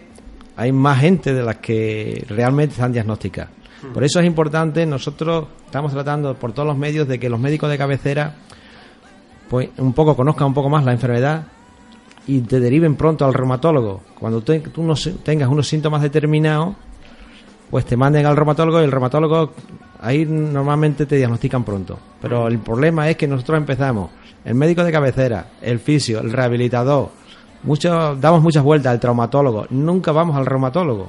hay 0.54 0.70
más 0.70 1.00
gente 1.00 1.34
de 1.34 1.42
las 1.42 1.56
que 1.56 2.24
realmente 2.28 2.74
están 2.74 2.92
diagnosticadas. 2.92 3.50
Por 3.92 4.04
eso 4.04 4.20
es 4.20 4.26
importante, 4.26 4.86
nosotros 4.86 5.48
estamos 5.64 5.90
tratando 5.90 6.36
por 6.36 6.52
todos 6.52 6.68
los 6.68 6.78
medios 6.78 7.08
de 7.08 7.18
que 7.18 7.28
los 7.28 7.40
médicos 7.40 7.68
de 7.70 7.76
cabecera 7.76 8.36
pues 9.50 9.68
un 9.78 9.94
poco 9.94 10.14
conozcan 10.14 10.46
un 10.46 10.54
poco 10.54 10.68
más 10.68 10.84
la 10.84 10.92
enfermedad, 10.92 11.42
y 12.26 12.40
te 12.40 12.60
deriven 12.60 12.96
pronto 12.96 13.24
al 13.24 13.34
reumatólogo. 13.34 14.00
Cuando 14.18 14.40
tú, 14.40 14.58
tú 14.72 14.82
no 14.82 14.94
tengas 15.22 15.48
unos 15.48 15.66
síntomas 15.66 16.02
determinados, 16.02 16.74
pues 17.70 17.84
te 17.84 17.96
manden 17.96 18.26
al 18.26 18.36
reumatólogo 18.36 18.80
y 18.80 18.84
el 18.84 18.92
reumatólogo 18.92 19.52
ahí 20.00 20.24
normalmente 20.26 21.06
te 21.06 21.16
diagnostican 21.16 21.64
pronto. 21.64 21.98
Pero 22.20 22.48
el 22.48 22.58
problema 22.58 23.08
es 23.08 23.16
que 23.16 23.26
nosotros 23.26 23.58
empezamos, 23.58 24.10
el 24.44 24.54
médico 24.54 24.84
de 24.84 24.92
cabecera, 24.92 25.46
el 25.60 25.78
fisio, 25.78 26.20
el 26.20 26.32
rehabilitador, 26.32 27.10
mucho, 27.62 28.16
damos 28.16 28.42
muchas 28.42 28.62
vueltas 28.62 28.92
al 28.92 29.00
traumatólogo, 29.00 29.66
nunca 29.70 30.12
vamos 30.12 30.36
al 30.36 30.46
reumatólogo, 30.46 31.08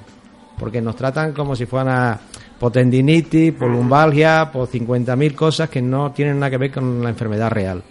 porque 0.57 0.81
nos 0.81 0.95
tratan 0.95 1.33
como 1.33 1.55
si 1.55 1.65
fuera 1.65 2.19
por 2.59 2.71
tendinitis, 2.71 3.53
por 3.53 3.69
lumbalgia, 3.69 4.49
por 4.51 4.69
50.000 4.69 5.35
cosas 5.35 5.69
que 5.69 5.81
no 5.81 6.11
tienen 6.11 6.39
nada 6.39 6.51
que 6.51 6.57
ver 6.57 6.71
con 6.71 7.03
la 7.03 7.09
enfermedad 7.09 7.51
real. 7.51 7.83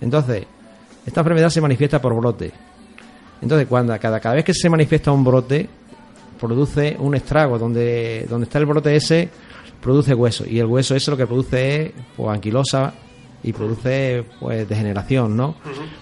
Entonces, 0.00 0.46
esta 1.08 1.20
enfermedad 1.20 1.50
se 1.50 1.60
manifiesta 1.60 2.00
por 2.00 2.14
brote. 2.14 2.52
Entonces, 3.40 3.66
cuando 3.66 3.98
cada, 3.98 4.20
cada 4.20 4.34
vez 4.34 4.44
que 4.44 4.54
se 4.54 4.68
manifiesta 4.68 5.10
un 5.12 5.24
brote, 5.24 5.68
produce 6.38 6.96
un 6.98 7.14
estrago. 7.14 7.58
Donde, 7.58 8.26
donde 8.28 8.44
está 8.44 8.58
el 8.58 8.66
brote 8.66 8.94
ese, 8.94 9.28
produce 9.80 10.14
hueso. 10.14 10.44
Y 10.46 10.58
el 10.58 10.66
hueso 10.66 10.94
ese 10.94 11.10
lo 11.10 11.16
que 11.16 11.26
produce 11.26 11.86
es 11.86 11.92
pues, 12.16 12.30
anquilosa 12.30 12.92
y 13.42 13.52
produce 13.52 14.24
pues 14.40 14.68
degeneración, 14.68 15.36
¿no? 15.36 15.54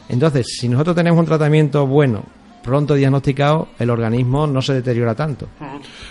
Entonces, 0.08 0.46
si 0.58 0.68
nosotros 0.68 0.96
tenemos 0.96 1.18
un 1.18 1.26
tratamiento 1.26 1.86
bueno, 1.86 2.24
pronto 2.66 2.94
diagnosticado, 2.94 3.68
el 3.78 3.88
organismo 3.88 4.46
no 4.46 4.60
se 4.60 4.74
deteriora 4.74 5.14
tanto. 5.14 5.48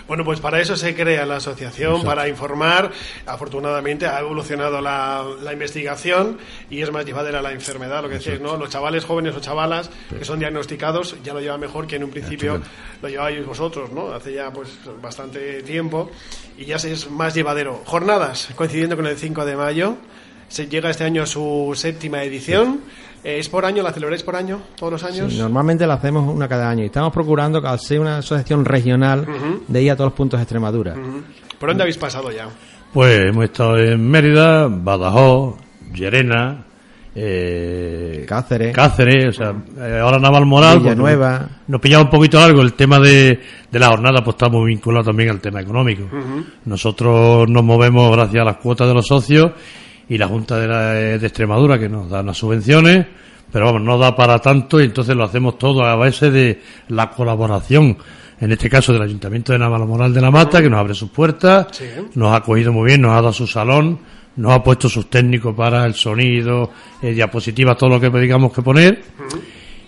Bueno, 0.08 0.24
pues 0.24 0.40
para 0.40 0.60
eso 0.60 0.76
se 0.76 0.94
crea 0.94 1.24
la 1.26 1.36
asociación, 1.36 2.02
para 2.02 2.28
informar. 2.28 2.90
Afortunadamente 3.26 4.06
ha 4.06 4.18
evolucionado 4.18 4.80
la, 4.80 5.24
la 5.42 5.52
investigación 5.52 6.38
y 6.70 6.82
es 6.82 6.90
más 6.90 7.06
llevadera 7.06 7.40
la 7.42 7.52
enfermedad, 7.52 8.02
lo 8.02 8.08
que 8.08 8.18
decís, 8.18 8.40
¿no? 8.40 8.56
Los 8.56 8.70
chavales 8.70 9.04
jóvenes 9.04 9.36
o 9.36 9.40
chavalas 9.40 9.90
que 10.16 10.24
son 10.24 10.38
diagnosticados 10.38 11.16
ya 11.22 11.32
lo 11.32 11.40
llevan 11.40 11.60
mejor 11.60 11.86
que 11.86 11.96
en 11.96 12.04
un 12.04 12.10
principio 12.10 12.60
lo 13.02 13.08
lleváis 13.08 13.44
vosotros, 13.46 13.92
¿no? 13.92 14.12
Hace 14.12 14.32
ya 14.32 14.50
pues 14.50 14.78
bastante 15.00 15.62
tiempo 15.62 16.10
y 16.56 16.64
ya 16.64 16.76
es 16.76 17.10
más 17.10 17.34
llevadero. 17.34 17.82
Jornadas, 17.84 18.48
coincidiendo 18.56 18.96
con 18.96 19.06
el 19.06 19.16
5 19.16 19.44
de 19.44 19.56
mayo. 19.56 19.96
Se 20.48 20.68
llega 20.68 20.90
este 20.90 21.04
año 21.04 21.24
a 21.24 21.26
su 21.26 21.72
séptima 21.74 22.22
edición. 22.22 22.74
Eh, 22.74 23.05
¿Es 23.24 23.48
por 23.48 23.64
año? 23.64 23.82
¿La 23.82 23.92
celebráis 23.92 24.22
por 24.22 24.36
año? 24.36 24.60
¿Todos 24.76 24.92
los 24.92 25.04
años? 25.04 25.32
Sí, 25.32 25.38
normalmente 25.38 25.86
la 25.86 25.94
hacemos 25.94 26.32
una 26.32 26.46
cada 26.48 26.70
año 26.70 26.82
y 26.84 26.86
estamos 26.86 27.12
procurando 27.12 27.60
que 27.60 27.66
al 27.68 27.80
ser 27.80 27.98
una 28.00 28.18
asociación 28.18 28.64
regional 28.64 29.26
de 29.66 29.82
ir 29.82 29.90
a 29.90 29.96
todos 29.96 30.10
los 30.10 30.16
puntos 30.16 30.38
de 30.38 30.42
Extremadura. 30.44 30.94
¿Por 31.58 31.68
dónde 31.70 31.82
habéis 31.82 31.98
pasado 31.98 32.30
ya? 32.30 32.48
Pues 32.92 33.18
hemos 33.28 33.44
estado 33.44 33.78
en 33.78 34.08
Mérida, 34.08 34.68
Badajoz, 34.68 35.56
Llerena, 35.92 36.64
eh, 37.14 38.24
Cáceres. 38.28 38.74
Cáceres, 38.74 39.26
o 39.28 39.32
sea, 39.32 39.54
eh, 39.78 39.98
ahora 40.00 40.18
Navalmoral. 40.18 40.74
pues, 40.74 40.84
Villanueva. 40.84 41.48
Nos 41.66 41.80
pillaba 41.80 42.04
un 42.04 42.10
poquito 42.10 42.38
largo 42.38 42.62
el 42.62 42.74
tema 42.74 42.98
de, 43.00 43.40
de 43.70 43.78
la 43.78 43.88
jornada, 43.88 44.22
pues 44.22 44.34
estamos 44.36 44.64
vinculados 44.64 45.06
también 45.06 45.30
al 45.30 45.40
tema 45.40 45.60
económico. 45.60 46.04
Nosotros 46.66 47.48
nos 47.48 47.64
movemos 47.64 48.14
gracias 48.14 48.42
a 48.42 48.44
las 48.44 48.56
cuotas 48.58 48.86
de 48.86 48.94
los 48.94 49.06
socios 49.06 49.50
y 50.08 50.18
la 50.18 50.28
Junta 50.28 50.58
de, 50.58 50.68
la- 50.68 50.92
de 50.92 51.26
Extremadura 51.26 51.78
que 51.78 51.88
nos 51.88 52.08
da 52.10 52.20
unas 52.20 52.36
subvenciones, 52.36 53.06
pero 53.52 53.66
vamos, 53.66 53.82
no 53.82 53.98
da 53.98 54.14
para 54.14 54.38
tanto 54.38 54.80
y 54.80 54.84
entonces 54.84 55.14
lo 55.16 55.24
hacemos 55.24 55.58
todo 55.58 55.84
a 55.84 55.94
base 55.96 56.30
de 56.30 56.60
la 56.88 57.10
colaboración, 57.10 57.96
en 58.40 58.52
este 58.52 58.68
caso 58.68 58.92
del 58.92 59.02
Ayuntamiento 59.02 59.52
de 59.52 59.58
Navalmoral 59.58 60.12
de 60.12 60.20
la 60.20 60.30
Mata, 60.30 60.60
que 60.60 60.68
nos 60.68 60.78
abre 60.80 60.94
sus 60.94 61.10
puertas, 61.10 61.68
Sí. 61.72 61.84
nos 62.14 62.32
ha 62.32 62.36
acogido 62.36 62.72
muy 62.72 62.86
bien, 62.86 63.00
nos 63.00 63.12
ha 63.12 63.16
dado 63.16 63.32
su 63.32 63.46
salón, 63.46 63.98
nos 64.36 64.52
ha 64.52 64.62
puesto 64.62 64.88
sus 64.88 65.08
técnicos 65.08 65.54
para 65.54 65.86
el 65.86 65.94
sonido, 65.94 66.70
eh, 67.00 67.12
diapositivas, 67.12 67.78
todo 67.78 67.90
lo 67.90 68.00
que 68.00 68.10
digamos 68.20 68.52
que 68.52 68.60
poner. 68.62 69.00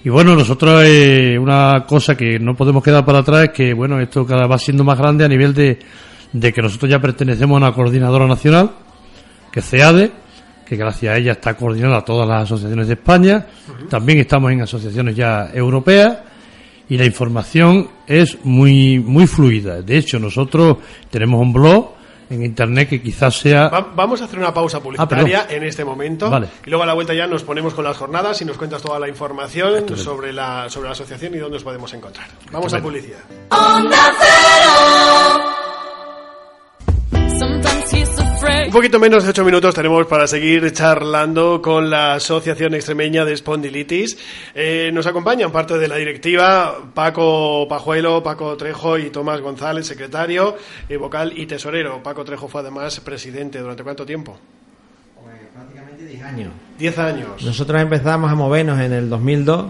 Y 0.05 0.09
bueno, 0.09 0.35
nosotros 0.35 0.83
eh, 0.87 1.37
una 1.39 1.85
cosa 1.87 2.17
que 2.17 2.39
no 2.39 2.55
podemos 2.55 2.83
quedar 2.83 3.05
para 3.05 3.19
atrás 3.19 3.45
es 3.45 3.51
que 3.51 3.75
bueno, 3.75 4.01
esto 4.01 4.25
cada 4.25 4.43
vez 4.43 4.53
va 4.53 4.59
siendo 4.59 4.85
más 4.85 4.97
grande 4.97 5.25
a 5.25 5.29
nivel 5.29 5.53
de, 5.53 5.79
de 6.33 6.53
que 6.53 6.63
nosotros 6.63 6.91
ya 6.91 7.01
pertenecemos 7.01 7.57
a 7.57 7.67
una 7.67 7.73
coordinadora 7.75 8.27
nacional, 8.27 8.71
que 9.53 9.61
es 9.61 9.67
CEADE, 9.69 10.13
que 10.67 10.77
gracias 10.77 11.15
a 11.15 11.17
ella 11.17 11.33
está 11.33 11.55
coordinada 11.55 12.05
todas 12.05 12.29
las 12.29 12.43
asociaciones 12.45 12.87
de 12.89 12.95
España. 12.95 13.47
También 13.89 14.19
estamos 14.19 14.53
en 14.53 14.61
asociaciones 14.63 15.17
ya 15.17 15.51
europeas 15.55 16.19
y 16.91 16.97
la 16.99 17.05
información 17.07 17.89
es 18.07 18.39
muy 18.45 18.99
muy 18.99 19.27
fluida. 19.27 19.81
De 19.83 19.97
hecho, 19.99 20.19
nosotros 20.19 20.79
tenemos 21.11 21.41
un 21.41 21.53
blog 21.53 21.93
en 22.31 22.45
internet 22.45 22.91
que 22.91 23.01
quizás 23.01 23.37
sea 23.37 23.69
Va- 23.69 23.91
vamos 23.97 24.21
a 24.21 24.25
hacer 24.27 24.39
una 24.39 24.53
pausa 24.53 24.81
publicitaria 24.83 25.39
Ah, 25.41 25.43
perdón. 25.47 25.63
en 25.63 25.69
este 25.69 25.83
momento 25.83 26.29
Vale. 26.29 26.49
y 26.67 26.69
luego 26.69 26.83
a 26.83 26.87
la 26.87 26.93
vuelta 26.93 27.15
ya 27.15 27.27
nos 27.27 27.43
ponemos 27.43 27.73
con 27.73 27.85
las 27.85 27.97
jornadas 27.97 28.43
y 28.43 28.45
nos 28.45 28.59
cuentas 28.59 28.83
toda 28.83 28.99
la 28.99 29.09
información 29.09 29.97
sobre 29.97 30.35
la 30.35 30.69
sobre 30.69 30.89
la 30.89 30.93
asociación 30.93 31.35
y 31.35 31.39
dónde 31.39 31.57
os 31.57 31.65
podemos 31.65 31.91
encontrar. 31.95 32.27
Vamos 32.53 32.75
a 32.75 32.83
publicidad. 32.83 33.21
Un 38.49 38.73
poquito 38.73 38.99
menos 38.99 39.25
de 39.25 39.31
ocho 39.31 39.45
minutos 39.45 39.75
tenemos 39.75 40.07
para 40.07 40.27
seguir 40.27 40.73
charlando 40.73 41.61
con 41.61 41.91
la 41.91 42.15
Asociación 42.15 42.75
Extremeña 42.75 43.25
de 43.25 43.35
Espondilitis. 43.35 44.17
Eh, 44.55 44.91
nos 44.93 45.07
acompañan 45.07 45.53
parte 45.53 45.77
de 45.77 45.87
la 45.87 45.97
directiva 45.97 46.79
Paco 46.95 47.67
Pajuelo, 47.69 48.23
Paco 48.23 48.57
Trejo 48.57 48.97
y 48.97 49.11
Tomás 49.11 49.41
González, 49.41 49.87
secretario, 49.87 50.57
eh, 50.89 50.97
vocal 50.97 51.33
y 51.37 51.47
tesorero. 51.47 52.03
Paco 52.03 52.25
Trejo 52.25 52.49
fue 52.49 52.63
además 52.63 53.01
presidente. 53.01 53.59
¿Durante 53.59 53.83
cuánto 53.83 54.07
tiempo? 54.07 54.39
Prácticamente 55.55 56.07
10 56.07 56.23
años. 56.23 56.53
Diez 56.79 56.99
años. 56.99 57.43
Nosotros 57.43 57.83
empezamos 57.83 58.31
a 58.31 58.35
movernos 58.35 58.81
en 58.81 58.93
el 58.93 59.11
2002. 59.11 59.67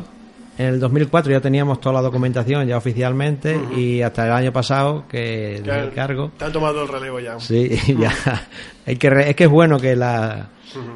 En 0.59 0.67
el 0.67 0.81
2004 0.81 1.31
ya 1.33 1.41
teníamos 1.41 1.81
toda 1.81 1.95
la 1.95 2.03
documentación 2.03 2.67
ya 2.67 2.77
oficialmente 2.77 3.59
y 3.77 4.03
hasta 4.03 4.27
el 4.27 4.33
año 4.33 4.53
pasado 4.53 5.05
que 5.09 5.57
el 5.57 5.93
cargo. 5.95 6.33
Te 6.37 6.45
han 6.47 6.53
tomado 6.53 6.83
el 6.83 6.89
relevo 6.89 7.21
ya. 7.21 7.39
Sí, 7.39 7.71
ya. 7.99 8.13
Hay 8.85 8.97
que 8.97 9.09
re- 9.09 9.31
es 9.31 9.37
que 9.37 9.45
es 9.45 9.51
bueno 9.51 9.79
que 9.79 9.95
la 9.95 10.49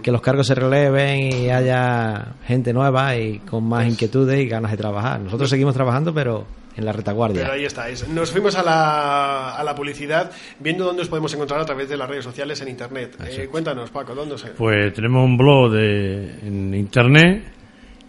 que 0.02 0.10
los 0.12 0.20
cargos 0.20 0.46
se 0.46 0.54
releven 0.54 1.20
y 1.32 1.48
haya 1.50 2.34
gente 2.46 2.72
nueva 2.74 3.16
y 3.16 3.38
con 3.38 3.64
más 3.64 3.86
inquietudes 3.86 4.38
y 4.38 4.46
ganas 4.46 4.70
de 4.72 4.76
trabajar. 4.76 5.20
Nosotros 5.20 5.48
seguimos 5.48 5.74
trabajando, 5.74 6.12
pero 6.12 6.44
en 6.76 6.84
la 6.84 6.92
retaguardia. 6.92 7.40
Pero 7.42 7.54
ahí 7.54 7.64
estáis. 7.64 8.06
Nos 8.08 8.30
fuimos 8.30 8.54
a 8.56 8.62
la, 8.62 9.56
a 9.56 9.64
la 9.64 9.74
publicidad 9.74 10.30
viendo 10.58 10.84
dónde 10.84 11.02
os 11.02 11.08
podemos 11.08 11.32
encontrar 11.34 11.60
a 11.60 11.64
través 11.64 11.88
de 11.88 11.96
las 11.96 12.08
redes 12.08 12.24
sociales 12.24 12.60
en 12.60 12.68
internet. 12.68 13.16
Eh, 13.26 13.48
cuéntanos, 13.50 13.90
Paco, 13.90 14.14
¿dónde 14.14 14.36
se? 14.36 14.48
Pues 14.48 14.92
tenemos 14.92 15.24
un 15.24 15.36
blog 15.38 15.70
de, 15.72 16.38
en 16.46 16.74
internet 16.74 17.44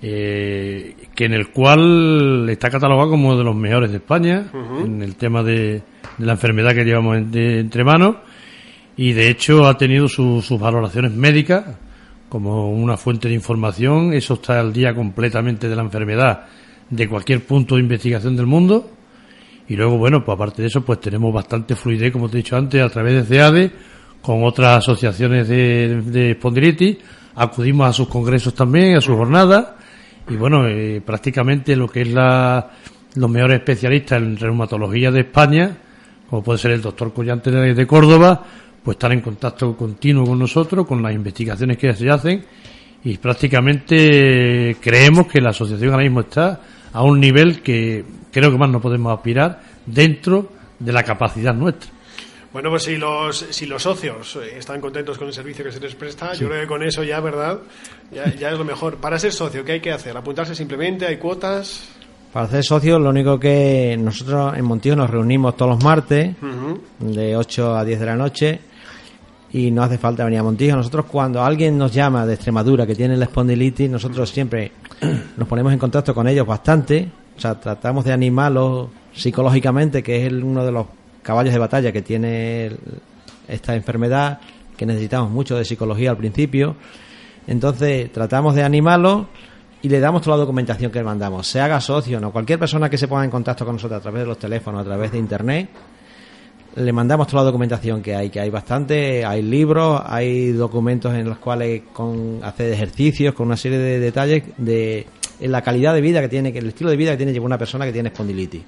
eh, 0.02 0.96
que 1.16 1.26
en 1.26 1.34
el 1.34 1.50
cual 1.50 2.48
está 2.50 2.70
catalogado 2.70 3.12
como 3.12 3.30
uno 3.30 3.38
de 3.38 3.44
los 3.44 3.56
mejores 3.56 3.92
de 3.92 3.98
España 3.98 4.46
en 4.84 5.02
el 5.02 5.16
tema 5.16 5.44
de, 5.44 5.82
de 6.18 6.26
la 6.26 6.34
enfermedad 6.34 6.74
que 6.74 6.84
llevamos 6.84 7.18
en- 7.18 7.32
de- 7.32 7.60
entre 7.60 7.84
manos 7.84 8.16
y 8.98 9.14
de 9.14 9.30
hecho 9.30 9.66
ha 9.68 9.78
tenido 9.78 10.08
su- 10.08 10.42
sus 10.42 10.60
valoraciones 10.60 11.12
médicas 11.12 11.66
como 12.30 12.72
una 12.72 12.98
fuente 12.98 13.28
de 13.28 13.36
información. 13.36 14.14
Eso 14.14 14.36
está 14.36 14.60
al 14.60 14.74
día 14.74 14.96
completamente 14.96 15.70
de 15.70 15.76
la 15.76 15.84
enfermedad 15.84 16.46
de 16.90 17.08
cualquier 17.08 17.46
punto 17.46 17.76
de 17.76 17.82
investigación 17.82 18.36
del 18.36 18.48
mundo. 18.48 18.90
Y 19.68 19.76
luego, 19.76 19.98
bueno, 19.98 20.26
pues 20.26 20.36
aparte 20.36 20.62
de 20.64 20.68
eso, 20.68 20.84
pues 20.84 21.00
tenemos 21.00 21.32
bastante 21.34 21.76
fluidez, 21.76 22.12
como 22.12 22.28
te 22.30 22.38
he 22.38 22.42
dicho 22.42 22.58
antes, 22.58 22.82
a 22.82 22.90
través 22.90 23.14
de 23.16 23.24
CEADE, 23.24 23.72
con 24.22 24.44
otras 24.44 24.80
asociaciones 24.80 25.48
de, 25.48 26.02
de 26.02 26.32
espondilitis. 26.32 26.98
Acudimos 27.36 27.88
a 27.88 27.94
sus 27.94 28.08
congresos 28.10 28.54
también, 28.54 28.96
a 28.98 29.02
sus 29.02 29.16
jornadas. 29.16 29.68
Y 30.30 30.36
bueno, 30.36 30.68
eh, 30.68 31.02
prácticamente 31.06 31.76
lo 31.76 31.88
que 31.88 32.02
es 32.02 32.08
la, 32.08 32.72
los 33.16 33.30
mejores 33.30 33.60
especialistas 33.60 34.22
en 34.22 34.38
reumatología 34.38 35.12
de 35.12 35.22
España, 35.22 35.76
como 36.30 36.44
puede 36.44 36.60
ser 36.60 36.72
el 36.72 36.82
doctor 36.82 37.14
Collante 37.14 37.52
de, 37.52 37.88
Córdoba, 37.88 38.44
pues 38.84 38.96
están 38.96 39.12
en 39.12 39.22
contacto 39.22 39.76
continuo 39.76 40.26
con 40.26 40.40
nosotros, 40.40 40.88
con 40.88 41.02
las 41.02 41.14
investigaciones 41.14 41.78
que 41.78 41.94
se 41.94 42.10
hacen. 42.10 42.44
Y 43.04 43.18
prácticamente 43.18 44.70
eh, 44.72 44.76
creemos 44.80 45.28
que 45.28 45.42
la 45.42 45.50
asociación 45.50 45.92
ahora 45.92 46.04
mismo 46.04 46.22
está 46.22 46.62
a 46.94 47.04
un 47.04 47.20
nivel 47.20 47.62
que 47.62 48.06
creo 48.32 48.50
que 48.50 48.58
más 48.58 48.70
no 48.70 48.80
podemos 48.80 49.14
aspirar 49.14 49.62
dentro 49.86 50.52
de 50.80 50.94
la 50.94 51.04
capacidad 51.04 51.54
nuestra. 51.54 51.93
Bueno, 52.54 52.70
pues 52.70 52.84
si 52.84 52.98
los, 52.98 53.48
si 53.50 53.66
los 53.66 53.82
socios 53.82 54.36
eh, 54.36 54.60
están 54.60 54.80
contentos 54.80 55.18
con 55.18 55.28
el 55.28 55.34
servicio 55.34 55.66
que 55.66 55.72
se 55.72 55.80
les 55.80 55.96
presta, 55.96 56.34
yo 56.36 56.48
creo 56.48 56.62
que 56.62 56.68
con 56.68 56.84
eso 56.84 57.04
ya, 57.04 57.20
¿verdad? 57.20 57.58
Ya, 58.12 58.32
ya 58.36 58.52
es 58.52 58.58
lo 58.60 58.64
mejor. 58.64 58.98
Para 58.98 59.18
ser 59.18 59.34
socio, 59.34 59.66
¿qué 59.66 59.74
hay 59.74 59.80
que 59.80 59.92
hacer? 59.92 60.16
¿Apuntarse 60.16 60.54
simplemente? 60.54 61.08
¿Hay 61.08 61.18
cuotas? 61.18 61.90
Para 62.32 62.48
ser 62.48 62.64
socios, 62.64 63.02
lo 63.02 63.10
único 63.10 63.40
que 63.40 63.98
nosotros 64.00 64.56
en 64.56 64.66
Montillo 64.66 64.96
nos 64.96 65.10
reunimos 65.10 65.58
todos 65.58 65.72
los 65.76 65.84
martes 65.84 66.36
de 67.00 67.36
8 67.36 67.76
a 67.76 67.84
10 67.84 68.00
de 68.00 68.06
la 68.06 68.16
noche 68.16 68.60
y 69.52 69.72
no 69.72 69.84
hace 69.84 69.98
falta 69.98 70.24
venir 70.24 70.40
a 70.40 70.44
Montijo. 70.44 70.76
Nosotros 70.76 71.06
cuando 71.06 71.44
alguien 71.44 71.78
nos 71.78 71.92
llama 71.92 72.26
de 72.26 72.34
Extremadura 72.34 72.86
que 72.86 72.96
tiene 72.96 73.18
la 73.18 73.26
espondilitis, 73.26 73.90
nosotros 73.90 74.30
siempre 74.30 74.72
nos 75.38 75.48
ponemos 75.48 75.74
en 75.74 75.80
contacto 75.80 76.14
con 76.14 76.28
ellos 76.28 76.46
bastante, 76.46 77.08
o 77.36 77.40
sea, 77.40 77.60
tratamos 77.60 78.06
de 78.06 78.14
animarlos 78.14 78.90
psicológicamente, 79.14 80.02
que 80.02 80.26
es 80.26 80.34
uno 80.34 80.66
de 80.66 80.72
los 80.72 80.88
caballos 81.24 81.54
de 81.54 81.60
batalla 81.60 81.92
que 81.92 82.02
tiene 82.02 82.72
esta 83.48 83.76
enfermedad, 83.76 84.40
que 84.78 84.86
necesitamos 84.86 85.32
mucho 85.32 85.58
de 85.58 85.66
psicología 85.66 86.12
al 86.12 86.18
principio. 86.18 86.76
Entonces 87.48 88.12
tratamos 88.12 88.56
de 88.56 88.64
animarlos 88.64 89.26
y 89.82 89.90
le 89.90 90.00
damos 90.00 90.22
toda 90.22 90.38
la 90.38 90.42
documentación 90.42 90.92
que 90.92 91.00
le 91.00 91.06
mandamos, 91.06 91.48
se 91.48 91.60
haga 91.60 91.82
socio 91.82 92.18
o 92.18 92.22
no, 92.22 92.32
cualquier 92.32 92.58
persona 92.58 92.90
que 92.90 92.98
se 92.98 93.08
ponga 93.08 93.26
en 93.26 93.32
contacto 93.32 93.66
con 93.66 93.76
nosotros 93.76 94.00
a 94.00 94.02
través 94.02 94.22
de 94.22 94.28
los 94.28 94.40
teléfonos, 94.40 94.82
a 94.82 94.86
través 94.86 95.12
de 95.12 95.18
internet, 95.18 95.70
le 96.76 96.92
mandamos 96.94 97.28
toda 97.28 97.44
la 97.44 97.48
documentación 97.48 98.02
que 98.02 98.16
hay, 98.16 98.30
que 98.30 98.40
hay 98.40 98.50
bastante, 98.50 99.26
hay 99.26 99.42
libros, 99.42 100.02
hay 100.06 100.54
documentos 100.54 101.14
en 101.14 101.28
los 101.28 101.38
cuales 101.38 101.84
con 101.92 102.40
hacer 102.44 102.72
ejercicios, 102.72 103.34
con 103.36 103.48
una 103.48 103.58
serie 103.58 103.78
de 103.78 104.00
detalles 104.00 104.44
de 104.58 105.06
en 105.40 105.52
la 105.52 105.62
calidad 105.62 105.94
de 105.94 106.02
vida 106.02 106.22
que 106.22 106.30
tiene, 106.30 106.50
el 106.50 106.68
estilo 106.68 106.90
de 106.90 106.96
vida 106.96 107.12
que 107.12 107.26
tiene 107.26 107.38
una 107.40 107.58
persona 107.58 107.86
que 107.86 107.92
tiene 107.92 108.10
espondilitis. 108.10 108.62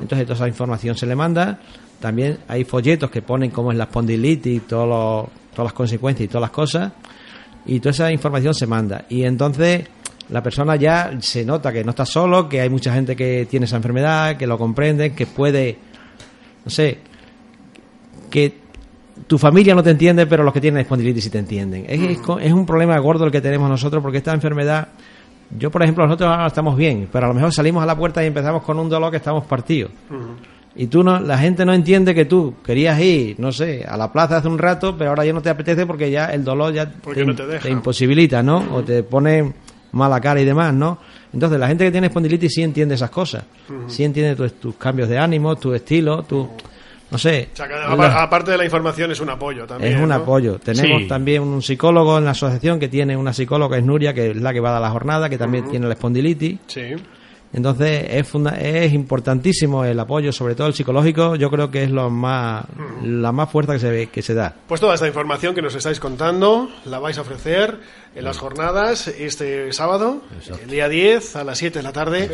Entonces 0.00 0.26
toda 0.26 0.34
esa 0.34 0.48
información 0.48 0.96
se 0.96 1.06
le 1.06 1.16
manda. 1.16 1.58
También 2.00 2.38
hay 2.48 2.64
folletos 2.64 3.10
que 3.10 3.22
ponen 3.22 3.50
cómo 3.50 3.72
es 3.72 3.78
la 3.78 3.84
espondilitis, 3.84 4.66
todos 4.66 5.28
todas 5.52 5.64
las 5.64 5.72
consecuencias 5.72 6.24
y 6.24 6.28
todas 6.28 6.42
las 6.42 6.50
cosas. 6.50 6.92
Y 7.66 7.80
toda 7.80 7.90
esa 7.90 8.12
información 8.12 8.54
se 8.54 8.66
manda. 8.66 9.04
Y 9.08 9.24
entonces 9.24 9.86
la 10.30 10.42
persona 10.42 10.76
ya 10.76 11.10
se 11.20 11.44
nota 11.44 11.72
que 11.72 11.84
no 11.84 11.90
está 11.90 12.06
solo, 12.06 12.48
que 12.48 12.60
hay 12.60 12.70
mucha 12.70 12.92
gente 12.92 13.16
que 13.16 13.46
tiene 13.50 13.66
esa 13.66 13.76
enfermedad, 13.76 14.36
que 14.36 14.46
lo 14.46 14.56
comprende, 14.56 15.12
que 15.12 15.26
puede, 15.26 15.76
no 16.64 16.70
sé, 16.70 16.98
que 18.30 18.60
tu 19.26 19.38
familia 19.38 19.74
no 19.74 19.82
te 19.82 19.90
entiende, 19.90 20.26
pero 20.26 20.44
los 20.44 20.54
que 20.54 20.60
tienen 20.60 20.80
espondilitis 20.80 21.24
sí 21.24 21.30
te 21.30 21.38
entienden. 21.38 21.84
Es, 21.88 22.00
es, 22.00 22.52
un 22.52 22.64
problema 22.64 22.96
gordo 22.98 23.24
el 23.24 23.32
que 23.32 23.40
tenemos 23.40 23.68
nosotros 23.68 24.02
porque 24.02 24.18
esta 24.18 24.32
enfermedad, 24.32 24.88
yo 25.58 25.70
por 25.70 25.82
ejemplo, 25.82 26.06
nosotros 26.06 26.30
ahora 26.30 26.46
estamos 26.46 26.76
bien, 26.76 27.08
pero 27.10 27.26
a 27.26 27.28
lo 27.28 27.34
mejor 27.34 27.52
salimos 27.52 27.82
a 27.82 27.86
la 27.86 27.96
puerta 27.96 28.22
y 28.22 28.26
empezamos 28.26 28.62
con 28.62 28.78
un 28.78 28.88
dolor 28.88 29.10
que 29.10 29.16
estamos 29.16 29.44
partidos. 29.44 29.90
Y 30.76 30.86
tú 30.86 31.02
no, 31.02 31.18
la 31.18 31.36
gente 31.38 31.64
no 31.64 31.74
entiende 31.74 32.14
que 32.14 32.24
tú 32.24 32.54
querías 32.64 32.98
ir, 33.00 33.38
no 33.40 33.50
sé, 33.50 33.84
a 33.86 33.96
la 33.96 34.12
plaza 34.12 34.36
hace 34.36 34.48
un 34.48 34.58
rato, 34.58 34.96
pero 34.96 35.10
ahora 35.10 35.24
ya 35.24 35.32
no 35.32 35.42
te 35.42 35.50
apetece 35.50 35.84
porque 35.84 36.10
ya 36.10 36.26
el 36.26 36.44
dolor 36.44 36.72
ya 36.72 36.88
te, 36.88 37.70
imposibilita, 37.70 38.42
¿no? 38.42 38.64
O 38.72 38.82
te 38.82 39.02
pone 39.02 39.52
mala 39.92 40.20
cara 40.20 40.40
y 40.40 40.44
demás, 40.44 40.72
¿no? 40.72 40.98
Entonces 41.32 41.58
la 41.58 41.66
gente 41.66 41.84
que 41.84 41.90
tiene 41.90 42.06
espondilitis 42.06 42.54
sí 42.54 42.62
entiende 42.62 42.94
esas 42.94 43.10
cosas, 43.10 43.44
sí 43.88 44.04
entiende 44.04 44.48
tus, 44.48 44.76
cambios 44.76 45.08
de 45.08 45.18
ánimo, 45.18 45.56
tu 45.56 45.74
estilo, 45.74 46.22
tu 46.22 46.48
no 47.10 47.18
sé. 47.18 47.48
aparte 47.56 48.52
de 48.52 48.56
la 48.56 48.64
información 48.64 49.10
es 49.10 49.20
un 49.20 49.30
apoyo 49.30 49.66
también. 49.66 49.94
Es 49.94 50.00
un 50.00 50.12
apoyo. 50.12 50.58
Tenemos 50.58 51.08
también 51.08 51.42
un 51.42 51.62
psicólogo 51.62 52.18
en 52.18 52.24
la 52.24 52.30
asociación 52.32 52.78
que 52.78 52.88
tiene 52.88 53.16
una 53.16 53.32
psicóloga, 53.32 53.76
es 53.78 53.84
Nuria, 53.84 54.14
que 54.14 54.30
es 54.30 54.36
la 54.36 54.52
que 54.52 54.60
va 54.60 54.70
a 54.70 54.72
dar 54.72 54.82
la 54.82 54.90
jornada, 54.90 55.28
que 55.28 55.38
también 55.38 55.68
tiene 55.68 55.86
la 55.86 55.94
espondilitis. 55.94 56.58
Sí. 56.66 56.94
Entonces 57.52 58.06
es, 58.10 58.32
es 58.60 58.92
importantísimo 58.92 59.84
el 59.84 59.98
apoyo, 59.98 60.32
sobre 60.32 60.54
todo 60.54 60.68
el 60.68 60.74
psicológico, 60.74 61.34
yo 61.34 61.50
creo 61.50 61.70
que 61.70 61.82
es 61.82 61.90
lo 61.90 62.08
más, 62.08 62.64
la 63.02 63.32
más 63.32 63.50
fuerza 63.50 63.72
que 63.72 63.80
se, 63.80 63.90
ve, 63.90 64.06
que 64.06 64.22
se 64.22 64.34
da. 64.34 64.54
Pues 64.68 64.80
toda 64.80 64.94
esta 64.94 65.08
información 65.08 65.54
que 65.54 65.62
nos 65.62 65.74
estáis 65.74 65.98
contando 65.98 66.70
la 66.84 67.00
vais 67.00 67.18
a 67.18 67.22
ofrecer 67.22 67.78
en 68.14 68.24
las 68.24 68.38
jornadas 68.38 69.08
este 69.08 69.72
sábado, 69.72 70.22
el 70.62 70.70
día 70.70 70.88
10 70.88 71.36
a 71.36 71.44
las 71.44 71.58
7 71.58 71.80
de 71.80 71.82
la 71.82 71.92
tarde, 71.92 72.30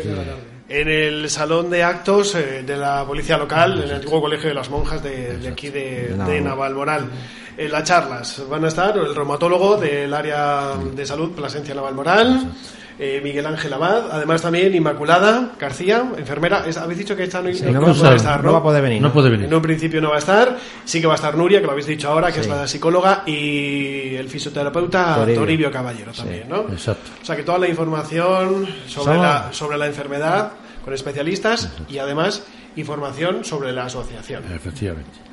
en 0.69 0.87
el 0.87 1.29
salón 1.29 1.69
de 1.71 1.83
actos 1.83 2.35
eh, 2.35 2.63
de 2.65 2.77
la 2.77 3.05
policía 3.05 3.37
local, 3.37 3.77
en 3.77 3.89
el 3.89 3.95
antiguo 3.95 4.21
colegio 4.21 4.49
de 4.49 4.55
las 4.55 4.69
monjas 4.69 5.01
de, 5.01 5.47
aquí 5.51 5.69
de, 5.69 6.15
de 6.27 6.41
Navalmoral. 6.41 7.09
En 7.57 7.71
las 7.71 7.83
charlas 7.85 8.43
van 8.47 8.65
a 8.65 8.67
estar 8.67 8.95
el 8.95 9.15
reumatólogo 9.15 9.77
del 9.77 10.13
área 10.13 10.73
de 10.93 11.05
salud 11.07 11.31
Plasencia 11.31 11.73
Navalmoral 11.73 12.51
eh, 12.99 13.21
Miguel 13.23 13.45
Ángel 13.45 13.71
Abad, 13.73 14.11
además 14.11 14.41
también 14.41 14.73
Inmaculada 14.73 15.51
García, 15.59 16.03
enfermera. 16.17 16.63
habéis 16.81 16.99
dicho 16.99 17.15
que 17.15 17.23
esta 17.23 17.41
no, 17.41 17.49
no, 17.51 17.93
puede 17.93 18.15
estar, 18.15 18.43
¿no? 18.43 18.53
va 18.53 18.59
a 18.59 18.63
poder 18.63 18.81
venir. 18.81 19.01
No 19.01 19.13
puede 19.13 19.29
venir. 19.29 19.45
En 19.45 19.53
un 19.53 19.61
principio 19.61 20.01
no 20.01 20.09
va 20.09 20.15
a 20.15 20.19
estar. 20.19 20.57
Sí 20.83 20.99
que 20.99 21.07
va 21.07 21.13
a 21.13 21.15
estar 21.15 21.35
Nuria, 21.35 21.59
que 21.59 21.65
lo 21.65 21.71
habéis 21.71 21.87
dicho 21.87 22.09
ahora, 22.09 22.31
que 22.31 22.39
es 22.39 22.47
la 22.47 22.67
psicóloga, 22.67 23.23
y 23.25 24.15
el 24.15 24.27
fisioterapeuta 24.29 25.25
Toribio, 25.33 25.71
Caballero 25.71 26.11
también, 26.11 26.49
¿no? 26.49 26.61
Exacto. 26.71 27.11
O 27.21 27.25
sea 27.25 27.35
que 27.35 27.43
toda 27.43 27.59
la 27.59 27.67
información 27.67 28.67
sobre, 28.87 29.17
la, 29.17 29.49
sobre 29.51 29.77
la 29.77 29.85
enfermedad 29.85 30.51
con 30.83 30.93
especialistas 30.93 31.69
y 31.89 31.97
además 31.97 32.45
información 32.77 33.43
sobre 33.43 33.73
la 33.73 33.85
asociación. 33.85 34.43
Efectivamente. 34.53 35.27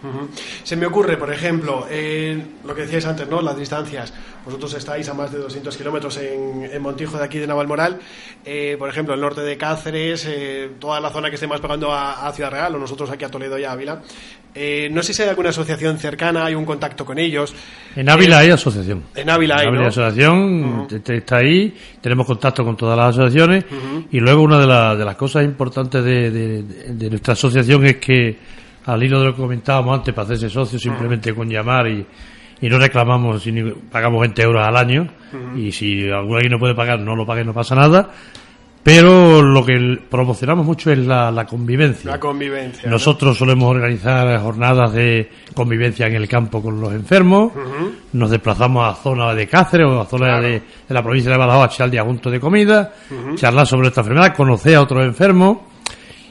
Se 0.62 0.76
me 0.76 0.86
ocurre, 0.86 1.16
por 1.16 1.32
ejemplo, 1.32 1.86
en 1.90 2.56
lo 2.64 2.74
que 2.74 2.82
decíais 2.82 3.06
antes, 3.06 3.28
¿no? 3.28 3.40
Las 3.40 3.56
distancias. 3.56 4.12
Vosotros 4.44 4.74
estáis 4.74 5.08
a 5.08 5.14
más 5.14 5.32
de 5.32 5.38
200 5.38 5.74
kilómetros 5.76 6.18
en, 6.18 6.64
en, 6.70 6.82
Montijo 6.82 7.16
de 7.16 7.24
aquí 7.24 7.38
de 7.38 7.46
Navalmoral. 7.46 7.98
Eh, 8.44 8.76
por 8.78 8.90
ejemplo, 8.90 9.14
el 9.14 9.20
norte 9.20 9.40
de 9.40 9.56
Cáceres, 9.56 10.26
eh, 10.28 10.70
toda 10.78 11.00
la 11.00 11.08
zona 11.10 11.30
que 11.30 11.36
esté 11.36 11.46
más 11.46 11.60
pegando 11.60 11.92
a, 11.92 12.30
Ciudad 12.34 12.50
Real, 12.50 12.74
o 12.74 12.78
nosotros 12.78 13.10
aquí 13.10 13.24
a 13.24 13.30
Toledo 13.30 13.58
y 13.58 13.64
Ávila. 13.64 14.02
Eh, 14.54 14.88
no 14.90 15.02
sé 15.02 15.14
si 15.14 15.22
hay 15.22 15.30
alguna 15.30 15.48
asociación 15.48 15.98
cercana, 15.98 16.44
hay 16.44 16.54
un 16.54 16.66
contacto 16.66 17.04
con 17.06 17.18
ellos. 17.18 17.54
En 17.96 18.08
Ávila 18.10 18.38
hay 18.38 18.50
asociación. 18.50 19.04
En 19.14 19.30
Ávila 19.30 19.56
hay, 19.56 19.66
en 19.66 19.74
Ávila 19.74 19.88
asociación, 19.88 20.86
está 20.90 21.38
ahí, 21.38 21.74
tenemos 22.00 22.26
contacto 22.26 22.64
con 22.64 22.76
todas 22.76 22.96
las 22.96 23.08
asociaciones. 23.16 23.64
Y 24.10 24.20
luego 24.20 24.42
una 24.42 24.58
de, 24.58 24.98
de, 24.98 25.04
las 25.04 25.16
cosas 25.16 25.44
importantes 25.44 26.04
de, 26.04 26.30
de 26.30 27.10
nuestra 27.10 27.33
asociación 27.34 27.86
es 27.86 27.96
que 27.98 28.36
al 28.86 29.02
hilo 29.02 29.20
de 29.20 29.26
lo 29.26 29.34
que 29.34 29.42
comentábamos 29.42 29.98
antes, 29.98 30.14
para 30.14 30.24
hacerse 30.24 30.50
socio, 30.50 30.78
simplemente 30.78 31.34
con 31.34 31.48
llamar 31.48 31.86
y, 31.88 32.04
y 32.60 32.68
no 32.68 32.78
reclamamos, 32.78 33.46
pagamos 33.90 34.20
20 34.20 34.42
euros 34.42 34.66
al 34.66 34.76
año 34.76 35.06
y 35.56 35.72
si 35.72 36.08
alguien 36.10 36.52
no 36.52 36.58
puede 36.58 36.74
pagar, 36.74 36.98
no 37.00 37.14
lo 37.14 37.26
pague, 37.26 37.44
no 37.44 37.52
pasa 37.52 37.74
nada. 37.74 38.10
Pero 38.82 39.40
lo 39.40 39.64
que 39.64 39.98
promocionamos 40.10 40.66
mucho 40.66 40.92
es 40.92 40.98
la, 40.98 41.46
convivencia. 41.48 42.10
La 42.10 42.20
convivencia. 42.20 42.88
Nosotros 42.88 43.38
solemos 43.38 43.70
organizar 43.70 44.38
jornadas 44.40 44.92
de 44.92 45.30
convivencia 45.54 46.06
en 46.06 46.16
el 46.16 46.28
campo 46.28 46.62
con 46.62 46.78
los 46.78 46.92
enfermos. 46.92 47.52
Nos 48.12 48.30
desplazamos 48.30 48.86
a 48.86 48.94
zonas 48.94 49.34
de 49.36 49.46
Cáceres 49.46 49.86
o 49.86 50.02
a 50.02 50.04
zonas 50.04 50.42
de, 50.42 50.62
la 50.90 51.02
provincia 51.02 51.32
de 51.32 51.38
Badajoz 51.38 51.62
a 51.62 51.74
echar 51.74 51.90
día 51.90 52.02
junto 52.02 52.30
de 52.30 52.38
comida, 52.38 52.92
charlar 53.36 53.66
sobre 53.66 53.88
esta 53.88 54.02
enfermedad, 54.02 54.34
conocer 54.36 54.76
a 54.76 54.82
otros 54.82 55.02
enfermos 55.02 55.58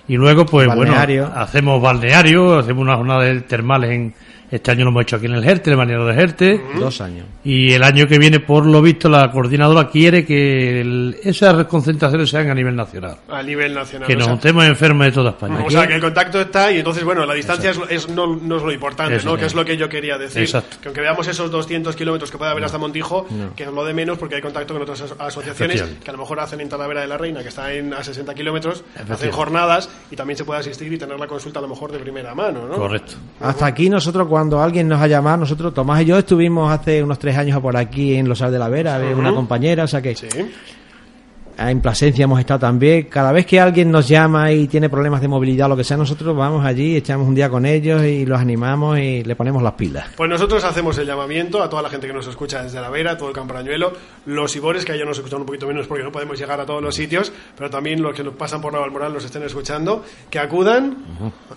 y 0.08 0.16
luego, 0.18 0.46
pues 0.46 0.74
bueno, 0.74 0.96
hacemos 1.36 1.82
balneario, 1.82 2.58
hacemos 2.60 2.82
una 2.82 2.98
jornada 2.98 3.24
de 3.24 3.42
termales 3.42 3.92
en, 3.92 4.13
este 4.54 4.70
año 4.70 4.84
lo 4.84 4.92
hemos 4.92 5.02
hecho 5.02 5.16
aquí 5.16 5.26
en 5.26 5.34
el 5.34 5.44
GERTE, 5.44 5.72
el 5.72 5.78
balneario 5.78 6.06
de 6.06 6.13
GERTE. 6.13 6.62
Dos 6.78 7.02
años. 7.02 7.26
Y 7.44 7.74
el 7.74 7.82
año 7.82 8.08
que 8.08 8.20
viene, 8.20 8.39
por 8.39 8.68
lo 8.68 8.84
visto, 8.84 9.10
la 9.10 9.32
coordinadora 9.32 9.89
quiere 9.89 10.24
que 10.24 11.16
esas 11.24 11.66
concentraciones 11.66 12.30
sean 12.30 12.52
a 12.52 12.54
nivel 12.54 12.76
nacional. 12.76 13.18
A 13.30 13.42
nivel 13.42 13.74
nacional. 13.74 14.08
Que 14.08 14.16
nos 14.16 14.28
juntemos 14.28 14.63
enfermos 14.66 15.08
de 15.08 15.12
toda 15.12 15.32
España. 15.32 15.63
O 15.66 15.72
sea, 15.72 15.88
que 15.88 15.96
el 15.96 16.02
contacto 16.02 16.39
está 16.39 16.72
y 16.72 16.78
entonces, 16.78 17.04
bueno, 17.04 17.26
la 17.26 17.34
distancia 17.34 17.72
es, 17.89 18.10
no, 18.10 18.36
es 18.36 18.62
lo 18.62 18.72
importante, 18.72 19.24
¿no? 19.26 19.36
Que 19.36 19.46
es 19.46 19.56
lo 19.56 19.66
que 19.66 19.76
yo 19.76 19.89
quería 19.89 20.20
decir. 20.20 20.44
Exacto. 20.44 20.78
Que 20.80 20.89
aunque 20.89 21.02
veamos 21.02 21.28
esos 21.28 21.50
200 21.50 21.96
kilómetros 21.96 22.30
que 22.30 22.38
puede 22.38 22.52
haber 22.52 22.63
hasta 22.63 22.78
Montijo, 22.78 23.26
que 23.56 23.63
es 23.63 23.72
lo 23.72 23.84
de 23.84 23.96
menos 23.96 24.20
porque 24.20 24.36
hay 24.36 24.42
contacto 24.42 24.76
con 24.76 24.84
otras 24.84 25.02
asociaciones 25.18 25.82
que 26.04 26.10
a 26.12 26.13
lo 26.13 26.20
mejor 26.20 26.39
hacen 26.39 26.62
en 26.62 26.70
Talavera 26.70 27.02
de 27.02 27.08
la 27.08 27.18
Reina, 27.18 27.42
que 27.42 27.50
está 27.50 27.74
en, 27.74 27.92
a 27.92 28.04
60 28.04 28.36
kilómetros, 28.36 28.84
hacen 29.10 29.32
jornadas 29.32 29.89
y 30.12 30.16
también 30.16 30.38
se 30.38 30.46
puede 30.46 30.60
asistir 30.60 30.94
y 30.94 31.00
tener 31.00 31.20
la 31.20 31.26
consulta 31.26 31.58
a 31.58 31.63
lo 31.63 31.70
mejor 31.70 31.92
de 31.92 31.98
primera 31.98 32.36
mano, 32.36 32.68
¿no? 32.68 32.76
Correcto. 32.76 33.13
Hasta 33.39 33.66
aquí 33.66 33.89
nosotros 33.89 34.28
cuando 34.28 34.43
alguien 34.62 34.88
nos 34.88 35.02
haya 35.02 35.22
nosotros, 35.22 35.74
Tomás 35.74 36.02
y 36.02 36.06
yo 36.06 36.18
estuvimos 36.18 36.72
hace 36.72 37.04
unos 37.04 37.20
tres 37.20 37.38
años 37.38 37.60
por 37.62 37.78
aquí 37.78 38.16
en 38.16 38.28
Los 38.28 38.40
Sal 38.40 38.52
de 38.52 38.60
la 38.60 38.70
Vera, 38.70 39.00
una 39.16 39.34
compañera, 39.34 39.84
o 39.84 39.88
sea 39.88 40.02
que... 40.02 40.16
En 41.58 41.82
Plasencia 41.82 42.24
hemos 42.24 42.39
estado 42.39 42.60
también. 42.60 43.04
Cada 43.04 43.32
vez 43.32 43.46
que 43.46 43.60
alguien 43.60 43.92
nos 43.92 44.08
llama 44.08 44.52
y 44.52 44.68
tiene 44.68 44.89
problemas 44.89 45.22
de 45.22 45.28
movilidad 45.28 45.68
o 45.68 45.70
lo 45.70 45.78
que 45.78 45.84
sea, 45.84 45.98
nosotros 45.98 46.36
vamos 46.36 46.66
allí, 46.66 46.96
echamos 46.96 47.28
un 47.28 47.36
día 47.36 47.50
con 47.50 47.66
ellos 47.66 48.04
y 48.04 48.26
los 48.26 48.39
animamos 48.39 49.00
y 49.00 49.24
le 49.24 49.36
ponemos 49.36 49.62
las 49.62 49.74
pilas. 49.74 50.08
Pues 50.16 50.30
nosotros 50.30 50.63
hacemos 50.63 50.98
el 50.98 51.08
llamamiento 51.08 51.62
a 51.62 51.70
toda 51.70 51.82
la 51.82 51.89
gente 51.89 52.08
que 52.08 52.13
nos 52.13 52.28
escucha 52.28 52.63
desde 52.63 52.82
la 52.82 52.89
Vera, 52.89 53.18
todo 53.18 53.30
el 53.30 53.36
Camparañuelo, 53.36 53.94
los 54.26 54.56
Ibores, 54.56 54.84
que 54.86 54.94
allá 54.94 55.06
nos 55.06 55.18
escuchan 55.18 55.42
un 55.42 55.46
poquito 55.46 55.68
menos 55.68 55.88
porque 55.88 56.04
no 56.04 56.12
podemos 56.12 56.39
llegar 56.39 56.60
a 56.60 56.66
todos 56.66 56.82
los 56.82 56.96
sitios, 56.96 57.32
pero 57.58 57.70
también 57.70 58.02
los 58.02 58.16
que 58.16 58.24
nos 58.24 58.36
pasan 58.36 58.62
por 58.62 58.74
Navalmoral 58.74 59.13
nos 59.13 59.26
estén 59.26 59.44
escuchando, 59.44 60.04
que 60.30 60.39
acudan 60.39 60.98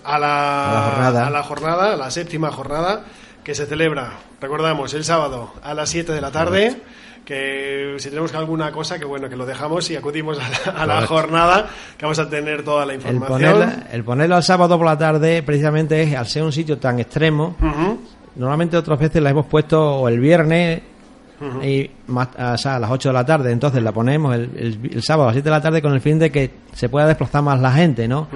a, 0.03 0.19
la, 0.19 0.91
jornada. 0.91 1.27
a 1.27 1.29
la 1.29 1.43
jornada, 1.43 1.93
a 1.93 1.95
la 1.95 2.11
séptima 2.11 2.51
jornada 2.51 3.05
que 3.43 3.55
se 3.55 3.65
celebra, 3.65 4.19
recordamos, 4.41 4.93
el 4.93 5.05
sábado 5.05 5.53
a 5.63 5.73
las 5.73 5.89
7 5.89 6.11
de 6.11 6.21
la 6.21 6.31
tarde. 6.31 6.81
Que 7.27 7.97
si 7.99 8.07
tenemos 8.07 8.33
alguna 8.35 8.71
cosa, 8.71 8.97
que 8.97 9.03
bueno, 9.03 9.27
que 9.27 9.35
lo 9.35 9.45
dejamos 9.45 9.91
y 9.91 9.97
acudimos 9.97 10.39
a 10.65 10.85
la, 10.85 11.05
jornada, 11.05 11.67
que 11.97 12.05
vamos 12.05 12.19
a 12.19 12.29
tener 12.29 12.63
toda 12.63 12.85
la 12.85 12.93
información. 12.93 13.83
El, 13.91 14.05
ponerlo 14.05 14.37
al 14.37 14.43
sábado 14.43 14.77
por 14.77 14.85
la 14.85 14.97
tarde, 14.97 15.43
precisamente 15.43 16.01
es 16.01 16.15
al 16.15 16.25
ser 16.25 16.43
un 16.43 16.53
sitio 16.53 16.77
tan 16.77 17.01
extremo. 17.01 17.57
Normalmente 18.37 18.77
otras 18.77 18.97
veces 18.97 19.21
la 19.21 19.31
hemos 19.31 19.45
puesto 19.45 20.07
el 20.07 20.21
viernes 20.21 20.81
y 21.61 21.89
más, 22.07 22.29
a 22.35 22.79
las 22.79 22.89
8 22.89 23.09
de 23.09 23.13
la 23.13 23.25
tarde, 23.25 23.51
entonces 23.51 23.83
la 23.83 23.91
ponemos 23.91 24.35
el, 24.35 25.03
sábado 25.03 25.23
a 25.23 25.27
las 25.27 25.35
7 25.35 25.47
de 25.47 25.55
la 25.55 25.61
tarde 25.61 25.81
con 25.81 25.93
el 25.93 26.01
fin 26.01 26.17
de 26.17 26.31
que 26.31 26.51
se 26.73 26.89
pueda 26.89 27.05
desplazar 27.07 27.43
más 27.43 27.59
la 27.59 27.71
gente, 27.71 28.07
¿no? 28.07 28.27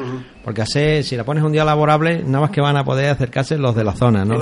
Porque 0.44 0.62
así, 0.62 1.04
si 1.04 1.16
la 1.16 1.24
pones 1.24 1.44
un 1.44 1.52
día 1.52 1.66
laborable, 1.66 2.24
nada 2.24 2.42
más 2.42 2.52
que 2.52 2.62
van 2.62 2.78
a 2.78 2.84
poder 2.84 3.10
acercarse 3.10 3.58
los 3.58 3.76
de 3.76 3.84
la 3.84 3.94
zona, 3.94 4.24
¿no? 4.24 4.36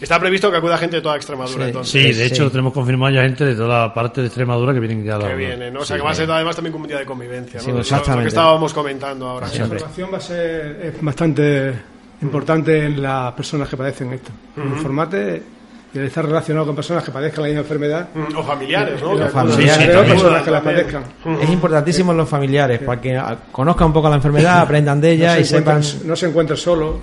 Está 0.00 0.18
previsto 0.18 0.50
que 0.50 0.56
acuda 0.56 0.78
gente 0.78 0.96
de 0.96 1.02
toda 1.02 1.16
Extremadura, 1.16 1.64
sí, 1.64 1.68
entonces. 1.68 1.92
Sí, 1.92 2.18
de 2.18 2.26
hecho 2.26 2.50
tenemos 2.50 2.72
confirmado 2.72 3.14
ya 3.14 3.22
gente 3.22 3.44
de 3.44 3.54
toda 3.54 3.86
la 3.86 3.94
parte 3.94 4.20
de 4.20 4.26
Extremadura 4.26 4.72
que 4.72 4.80
vienen 4.80 5.04
ya 5.04 5.18
Que 5.18 5.34
vienen, 5.34 5.72
¿no? 5.72 5.80
O 5.80 5.84
sea, 5.84 5.96
que 5.96 6.02
va 6.02 6.10
a 6.10 6.14
ser 6.14 6.30
además 6.30 6.56
también 6.56 6.72
como 6.72 6.84
un 6.84 6.88
día 6.88 6.98
de 6.98 7.06
convivencia, 7.06 7.60
¿no? 7.66 7.78
exactamente. 7.78 8.16
Lo 8.16 8.22
que 8.22 8.28
estábamos 8.28 8.74
comentando 8.74 9.28
ahora. 9.28 9.48
La 9.48 9.64
información 9.64 10.10
va 10.12 10.18
a 10.18 10.20
ser 10.20 10.94
bastante 11.00 11.74
importante 12.22 12.84
en 12.84 13.00
las 13.00 13.32
personas 13.32 13.68
que 13.68 13.76
padecen 13.76 14.12
esto. 14.12 14.30
Informate 14.56 15.59
y 15.92 15.98
el 15.98 16.04
estar 16.06 16.24
relacionado 16.24 16.66
con 16.66 16.76
personas 16.76 17.02
que 17.02 17.10
padezcan 17.10 17.42
la 17.42 17.48
misma 17.48 17.62
enfermedad. 17.62 18.08
Mm, 18.14 18.36
O 18.36 18.42
familiares, 18.44 19.00
¿no? 19.02 19.10
acudan. 19.10 19.30
familiares 19.30 19.86
Sí, 19.86 20.08
personas 20.10 20.42
que 20.42 20.50
la 20.50 20.62
padezcan. 20.62 21.02
Es 21.40 21.50
importantísimo 21.50 22.12
los 22.12 22.28
familiares, 22.28 22.80
para 22.80 23.00
que 23.00 23.20
conozcan 23.52 23.88
un 23.88 23.92
poco 23.92 24.08
la 24.08 24.16
enfermedad, 24.16 24.60
aprendan 24.62 25.00
de 25.00 25.12
ella 25.12 25.34
no, 25.34 25.40
y 25.40 25.44
se 25.44 25.56
sepan... 25.58 25.82
no 26.04 26.14
se 26.16 26.26
encuentren 26.28 26.56
solos. 26.56 26.96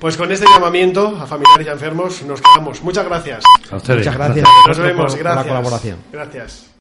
Pues 0.00 0.16
con 0.16 0.30
este 0.32 0.46
llamamiento 0.52 1.16
a 1.20 1.26
familiares 1.26 1.66
y 1.66 1.70
enfermos 1.70 2.22
nos 2.24 2.40
quedamos. 2.40 2.82
Muchas 2.82 3.04
gracias. 3.06 3.42
A 3.70 3.76
ustedes. 3.76 3.98
Muchas 4.00 4.14
gracias. 4.16 4.48
Nos 4.66 4.76
por- 4.76 4.86
vemos. 4.86 5.14
por 5.14 5.24
la 5.24 5.30
Gracias. 5.32 5.46
colaboración. 5.46 5.96
Gracias. 6.12 6.73